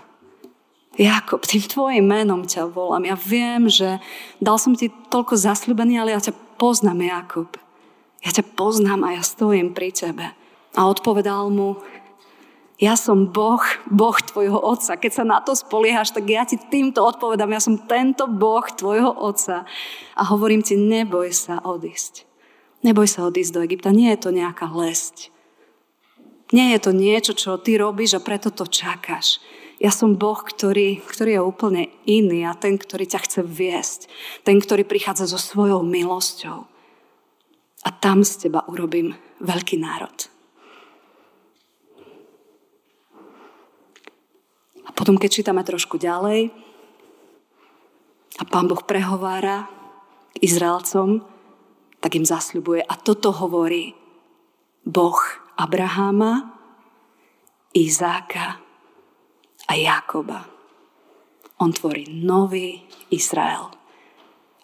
Jakob, 0.99 1.47
tým 1.47 1.63
tvojim 1.63 2.03
menom 2.03 2.43
ťa 2.43 2.67
volám. 2.67 3.07
Ja 3.07 3.15
viem, 3.15 3.71
že 3.71 4.03
dal 4.43 4.59
som 4.59 4.75
ti 4.75 4.91
toľko 4.91 5.39
zasľubený, 5.39 6.03
ale 6.03 6.15
ja 6.15 6.21
ťa 6.21 6.35
poznám, 6.59 7.07
Jakob. 7.07 7.49
Ja 8.27 8.35
ťa 8.35 8.45
poznám 8.59 9.07
a 9.07 9.15
ja 9.17 9.23
stojím 9.23 9.71
pri 9.71 9.95
tebe. 9.95 10.35
A 10.75 10.81
odpovedal 10.91 11.47
mu, 11.49 11.79
ja 12.81 12.97
som 12.97 13.29
Boh, 13.29 13.61
Boh 13.93 14.17
tvojho 14.17 14.57
otca. 14.57 14.97
Keď 14.97 15.13
sa 15.13 15.25
na 15.25 15.45
to 15.45 15.53
spoliehaš, 15.53 16.17
tak 16.17 16.25
ja 16.25 16.49
ti 16.49 16.57
týmto 16.57 17.05
odpovedám, 17.05 17.53
ja 17.53 17.61
som 17.61 17.77
tento 17.77 18.25
Boh 18.25 18.65
tvojho 18.65 19.13
otca. 19.13 19.69
A 20.17 20.23
hovorím 20.25 20.65
ti, 20.65 20.81
neboj 20.81 21.29
sa 21.31 21.61
odísť. 21.61 22.25
Neboj 22.81 23.05
sa 23.05 23.29
odísť 23.29 23.53
do 23.53 23.61
Egypta. 23.61 23.93
Nie 23.93 24.17
je 24.17 24.25
to 24.25 24.31
nejaká 24.33 24.65
lesť. 24.73 25.29
Nie 26.57 26.75
je 26.75 26.81
to 26.81 26.91
niečo, 26.97 27.37
čo 27.37 27.61
ty 27.61 27.77
robíš 27.77 28.17
a 28.17 28.25
preto 28.25 28.49
to 28.49 28.65
čakáš. 28.65 29.45
Ja 29.81 29.89
som 29.89 30.21
Boh, 30.21 30.37
ktorý, 30.37 31.01
ktorý 31.01 31.41
je 31.41 31.43
úplne 31.43 31.83
iný 32.05 32.45
a 32.45 32.53
ten, 32.53 32.77
ktorý 32.77 33.09
ťa 33.09 33.25
chce 33.25 33.41
viesť. 33.41 34.01
Ten, 34.45 34.61
ktorý 34.61 34.85
prichádza 34.85 35.25
so 35.25 35.41
svojou 35.41 35.81
milosťou. 35.81 36.69
A 37.81 37.89
tam 37.89 38.21
z 38.21 38.45
teba 38.45 38.61
urobím 38.69 39.17
veľký 39.41 39.81
národ. 39.81 40.29
A 44.85 44.93
potom, 44.93 45.17
keď 45.17 45.41
čítame 45.41 45.65
trošku 45.65 45.97
ďalej, 45.97 46.53
a 48.37 48.45
pán 48.45 48.69
Boh 48.69 48.85
prehovára 48.85 49.65
k 50.37 50.45
Izraelcom, 50.45 51.25
tak 52.05 52.21
im 52.21 52.29
zasľubuje. 52.29 52.85
A 52.85 53.01
toto 53.01 53.33
hovorí 53.33 53.97
Boh 54.85 55.17
Abraháma, 55.57 56.53
Izáka 57.73 58.60
a 59.71 59.79
Jakoba. 59.79 60.51
On 61.63 61.71
tvorí 61.71 62.11
nový 62.11 62.83
Izrael. 63.15 63.71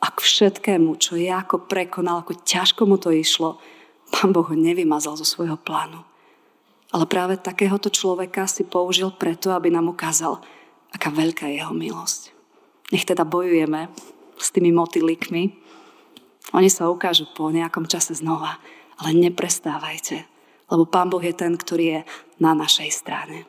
A 0.02 0.06
k 0.10 0.18
všetkému, 0.18 0.98
čo 0.98 1.14
Jakob 1.14 1.70
prekonal, 1.70 2.26
ako 2.26 2.42
ťažko 2.42 2.82
mu 2.90 2.98
to 2.98 3.14
išlo, 3.14 3.62
pán 4.10 4.34
Boh 4.34 4.42
ho 4.42 4.56
nevymazal 4.58 5.14
zo 5.14 5.22
svojho 5.22 5.54
plánu. 5.62 6.02
Ale 6.90 7.06
práve 7.06 7.38
takéhoto 7.38 7.86
človeka 7.86 8.50
si 8.50 8.66
použil 8.66 9.14
preto, 9.14 9.54
aby 9.54 9.70
nám 9.70 9.94
ukázal, 9.94 10.42
aká 10.90 11.14
veľká 11.14 11.46
je 11.54 11.62
jeho 11.62 11.74
milosť. 11.74 12.34
Nech 12.90 13.06
teda 13.06 13.22
bojujeme 13.22 13.90
s 14.38 14.50
tými 14.50 14.74
motýlikmi. 14.74 15.54
Oni 16.54 16.70
sa 16.70 16.90
ukážu 16.90 17.30
po 17.34 17.50
nejakom 17.50 17.86
čase 17.86 18.14
znova, 18.14 18.58
ale 19.02 19.10
neprestávajte, 19.14 20.26
lebo 20.70 20.86
Pán 20.86 21.10
Boh 21.10 21.22
je 21.22 21.34
ten, 21.34 21.54
ktorý 21.54 21.84
je 21.84 22.00
na 22.38 22.54
našej 22.54 22.90
strane. 22.90 23.46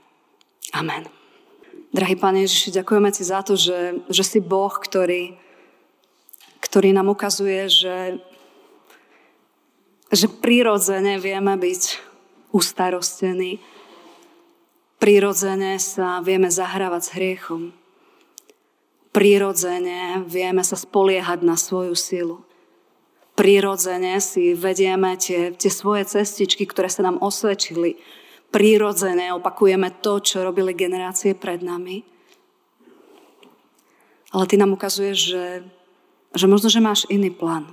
Amen. 0.73 1.16
Drahý 1.95 2.19
Pane 2.19 2.43
Ježiši, 2.43 2.83
ďakujeme 2.83 3.09
Ti 3.15 3.23
za 3.23 3.39
to, 3.47 3.55
že, 3.55 4.03
že 4.11 4.23
si 4.27 4.39
Boh, 4.43 4.71
ktorý, 4.75 5.39
ktorý 6.59 6.91
nám 6.91 7.07
ukazuje, 7.07 7.71
že, 7.71 8.19
že 10.11 10.27
prirodzene 10.27 11.15
vieme 11.15 11.55
byť 11.55 11.83
ustarostení. 12.51 13.63
Prirodzene 14.99 15.79
sa 15.79 16.19
vieme 16.19 16.51
zahrávať 16.51 17.01
s 17.07 17.13
hriechom. 17.15 17.61
Prirodzene 19.15 20.27
vieme 20.27 20.67
sa 20.67 20.75
spoliehať 20.75 21.39
na 21.41 21.55
svoju 21.55 21.95
silu. 21.95 22.43
Prirodzene 23.37 24.17
si 24.19 24.57
vedieme 24.57 25.13
tie, 25.15 25.53
tie 25.53 25.71
svoje 25.71 26.09
cestičky, 26.09 26.65
ktoré 26.65 26.89
sa 26.89 27.05
nám 27.05 27.21
osvedčili 27.21 28.01
prírodzené, 28.51 29.35
opakujeme 29.35 29.91
to, 29.99 30.23
čo 30.23 30.43
robili 30.43 30.71
generácie 30.71 31.35
pred 31.35 31.59
nami. 31.59 32.03
Ale 34.31 34.43
ty 34.47 34.59
nám 34.59 34.75
ukazuješ, 34.75 35.17
že, 35.17 35.45
že 36.35 36.45
možno, 36.47 36.67
že 36.67 36.83
máš 36.83 37.07
iný 37.07 37.31
plán. 37.31 37.67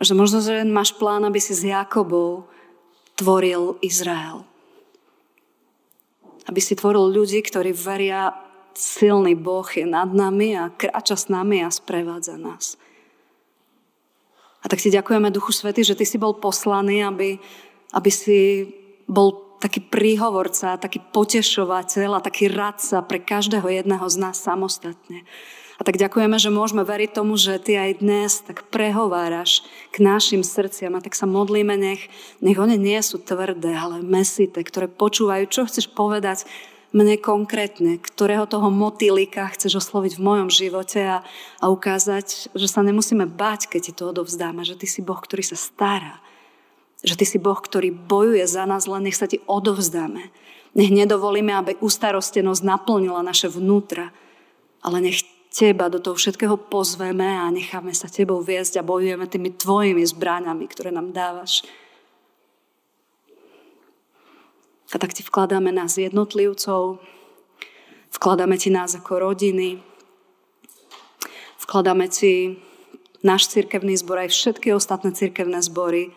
Že 0.00 0.12
možno, 0.14 0.38
že 0.40 0.64
máš 0.64 0.94
plán, 0.96 1.26
aby 1.26 1.40
si 1.42 1.52
s 1.52 1.66
Jakobou 1.66 2.48
tvoril 3.18 3.76
Izrael. 3.82 4.46
Aby 6.48 6.60
si 6.64 6.78
tvoril 6.78 7.12
ľudí, 7.12 7.42
ktorí 7.44 7.74
veria, 7.76 8.32
silný 8.78 9.34
Boh 9.34 9.66
je 9.66 9.82
nad 9.82 10.08
nami 10.08 10.54
a 10.54 10.70
kráča 10.70 11.18
s 11.18 11.26
nami 11.26 11.66
a 11.66 11.68
sprevádza 11.68 12.38
nás. 12.38 12.78
A 14.62 14.70
tak 14.70 14.78
ti 14.78 14.90
ďakujeme, 14.90 15.34
Duchu 15.34 15.50
Svety, 15.50 15.82
že 15.82 15.98
ty 15.98 16.06
si 16.06 16.18
bol 16.18 16.38
poslaný, 16.38 17.02
aby, 17.02 17.38
aby 17.94 18.10
si 18.10 18.70
bol 19.08 19.48
taký 19.58 19.82
príhovorca, 19.82 20.78
taký 20.78 21.02
potešovateľ 21.02 22.20
a 22.20 22.24
taký 22.24 22.46
radca 22.46 23.02
pre 23.02 23.18
každého 23.18 23.66
jedného 23.66 24.06
z 24.06 24.16
nás 24.22 24.38
samostatne. 24.38 25.26
A 25.78 25.86
tak 25.86 25.94
ďakujeme, 25.94 26.34
že 26.42 26.50
môžeme 26.50 26.82
veriť 26.82 27.10
tomu, 27.14 27.38
že 27.38 27.62
Ty 27.62 27.86
aj 27.86 28.02
dnes 28.02 28.42
tak 28.42 28.66
prehováraš 28.66 29.62
k 29.94 30.02
našim 30.02 30.42
srdciam 30.42 30.98
a 30.98 31.02
tak 31.02 31.14
sa 31.14 31.26
modlíme, 31.26 31.74
nech, 31.78 32.10
nech 32.42 32.58
one 32.58 32.74
nie 32.74 32.98
sú 32.98 33.22
tvrdé, 33.22 33.78
ale 33.78 34.02
mesité, 34.02 34.66
ktoré 34.66 34.90
počúvajú, 34.90 35.46
čo 35.46 35.70
chceš 35.70 35.86
povedať 35.94 36.50
mne 36.90 37.20
konkrétne, 37.20 38.00
ktorého 38.00 38.48
toho 38.50 38.74
motýlika 38.74 39.46
chceš 39.54 39.86
osloviť 39.86 40.18
v 40.18 40.24
mojom 40.24 40.48
živote 40.50 40.98
a, 40.98 41.18
a 41.62 41.64
ukázať, 41.70 42.50
že 42.58 42.66
sa 42.66 42.82
nemusíme 42.82 43.28
báť, 43.28 43.70
keď 43.70 43.80
ti 43.80 43.92
to 43.94 44.10
odovzdáme, 44.10 44.66
že 44.66 44.74
Ty 44.74 44.86
si 44.90 45.00
Boh, 45.04 45.20
ktorý 45.20 45.46
sa 45.46 45.54
stará, 45.54 46.18
že 47.02 47.14
Ty 47.14 47.24
si 47.26 47.38
Boh, 47.38 47.58
ktorý 47.58 47.94
bojuje 47.94 48.42
za 48.46 48.66
nás, 48.66 48.90
len 48.90 49.06
nech 49.06 49.18
sa 49.18 49.30
Ti 49.30 49.38
odovzdáme. 49.46 50.30
Nech 50.74 50.90
nedovolíme, 50.90 51.54
aby 51.54 51.78
ustarostenosť 51.78 52.62
naplnila 52.62 53.22
naše 53.24 53.48
vnútra, 53.50 54.10
ale 54.82 55.02
nech 55.02 55.24
teba 55.48 55.88
do 55.88 55.98
toho 55.98 56.14
všetkého 56.14 56.54
pozveme 56.68 57.24
a 57.24 57.48
necháme 57.48 57.90
sa 57.96 58.06
tebou 58.06 58.44
viesť 58.44 58.78
a 58.78 58.86
bojujeme 58.86 59.26
tými 59.26 59.50
tvojimi 59.56 60.04
zbraňami, 60.04 60.64
ktoré 60.68 60.92
nám 60.92 61.10
dávaš. 61.10 61.64
A 64.92 64.96
tak 64.96 65.12
ti 65.12 65.20
vkladáme 65.24 65.68
nás 65.68 66.00
jednotlivcov, 66.00 67.00
vkladáme 68.12 68.56
ti 68.56 68.72
nás 68.72 68.96
ako 68.96 69.20
rodiny, 69.20 69.84
vkladáme 71.64 72.08
ti 72.08 72.56
náš 73.20 73.52
cirkevný 73.52 73.98
zbor, 74.00 74.24
aj 74.24 74.32
všetky 74.32 74.72
ostatné 74.72 75.12
cirkevné 75.12 75.60
zbory. 75.60 76.14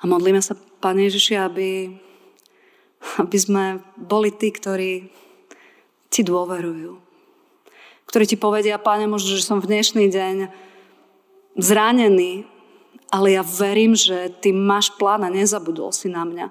A 0.00 0.08
modlíme 0.08 0.40
sa, 0.40 0.56
Pane 0.80 1.12
Ježiši, 1.12 1.36
aby, 1.36 1.92
aby 3.20 3.36
sme 3.36 3.84
boli 4.00 4.32
tí, 4.32 4.48
ktorí 4.48 5.12
ti 6.08 6.24
dôverujú. 6.24 6.96
Ktorí 8.08 8.24
ti 8.24 8.40
povedia, 8.40 8.80
páne, 8.80 9.04
možno, 9.04 9.36
že 9.36 9.44
som 9.44 9.60
v 9.60 9.70
dnešný 9.70 10.08
deň 10.08 10.36
zranený, 11.60 12.48
ale 13.10 13.34
ja 13.34 13.42
verím, 13.42 13.98
že 13.98 14.30
ty 14.38 14.54
máš 14.54 14.94
plán 14.94 15.26
a 15.26 15.30
nezabudol 15.30 15.90
si 15.90 16.06
na 16.06 16.22
mňa. 16.22 16.46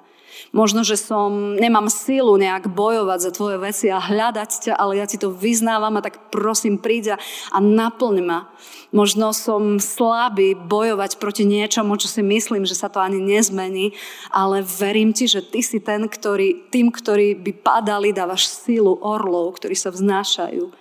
Možno, 0.50 0.82
že 0.88 0.98
som, 0.98 1.54
nemám 1.60 1.92
sílu 1.92 2.34
nejak 2.40 2.72
bojovať 2.72 3.20
za 3.22 3.32
tvoje 3.36 3.58
veci 3.60 3.92
a 3.92 4.02
hľadať 4.02 4.50
ťa, 4.70 4.74
ale 4.74 4.98
ja 4.98 5.06
ti 5.06 5.20
to 5.20 5.30
vyznávam 5.30 6.00
a 6.00 6.06
tak 6.06 6.32
prosím, 6.34 6.82
príď 6.82 7.20
a 7.52 7.58
naplň 7.60 8.16
ma. 8.24 8.50
Možno 8.90 9.30
som 9.38 9.78
slabý 9.78 10.58
bojovať 10.58 11.22
proti 11.22 11.46
niečomu, 11.46 11.94
čo 12.02 12.10
si 12.10 12.26
myslím, 12.26 12.66
že 12.66 12.74
sa 12.74 12.90
to 12.90 12.98
ani 12.98 13.22
nezmení, 13.22 13.94
ale 14.34 14.66
verím 14.66 15.14
ti, 15.14 15.30
že 15.30 15.46
ty 15.46 15.62
si 15.62 15.78
ten, 15.78 16.10
ktorý, 16.10 16.72
tým, 16.74 16.90
ktorí 16.90 17.38
by 17.38 17.52
padali, 17.62 18.10
dávaš 18.10 18.50
sílu 18.50 18.98
orlov, 19.06 19.62
ktorí 19.62 19.78
sa 19.78 19.94
vznášajú. 19.94 20.74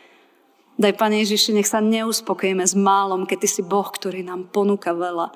Daj, 0.79 0.95
Pane 0.95 1.21
Ježiši, 1.27 1.59
nech 1.59 1.69
sa 1.69 1.83
neuspokojíme 1.83 2.65
s 2.65 2.73
málom, 2.73 3.29
keď 3.29 3.45
Ty 3.45 3.49
si 3.51 3.63
Boh, 3.67 3.85
ktorý 3.85 4.25
nám 4.25 4.49
ponúka 4.49 4.95
veľa. 4.97 5.35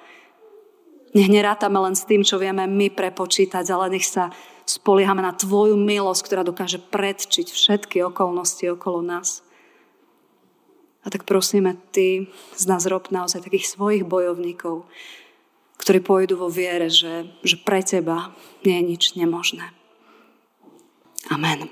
Nech 1.12 1.28
nerátame 1.28 1.76
len 1.76 1.92
s 1.92 2.08
tým, 2.08 2.24
čo 2.24 2.40
vieme 2.40 2.64
my 2.64 2.88
prepočítať, 2.88 3.64
ale 3.68 3.92
nech 3.92 4.08
sa 4.08 4.32
spoliehame 4.64 5.20
na 5.20 5.36
Tvoju 5.36 5.76
milosť, 5.76 6.22
ktorá 6.24 6.42
dokáže 6.42 6.80
predčiť 6.80 7.52
všetky 7.52 8.00
okolnosti 8.08 8.64
okolo 8.72 9.04
nás. 9.04 9.44
A 11.04 11.10
tak 11.10 11.28
prosíme, 11.28 11.76
Ty 11.92 12.30
z 12.56 12.64
nás 12.64 12.88
rob 12.88 13.10
naozaj 13.12 13.44
takých 13.44 13.68
svojich 13.68 14.08
bojovníkov, 14.08 14.88
ktorí 15.82 15.98
pôjdu 16.00 16.38
vo 16.38 16.48
viere, 16.48 16.88
že, 16.88 17.28
že 17.42 17.60
pre 17.60 17.82
Teba 17.82 18.32
nie 18.64 18.80
je 18.80 18.88
nič 18.96 19.02
nemožné. 19.18 19.74
Amen. 21.28 21.68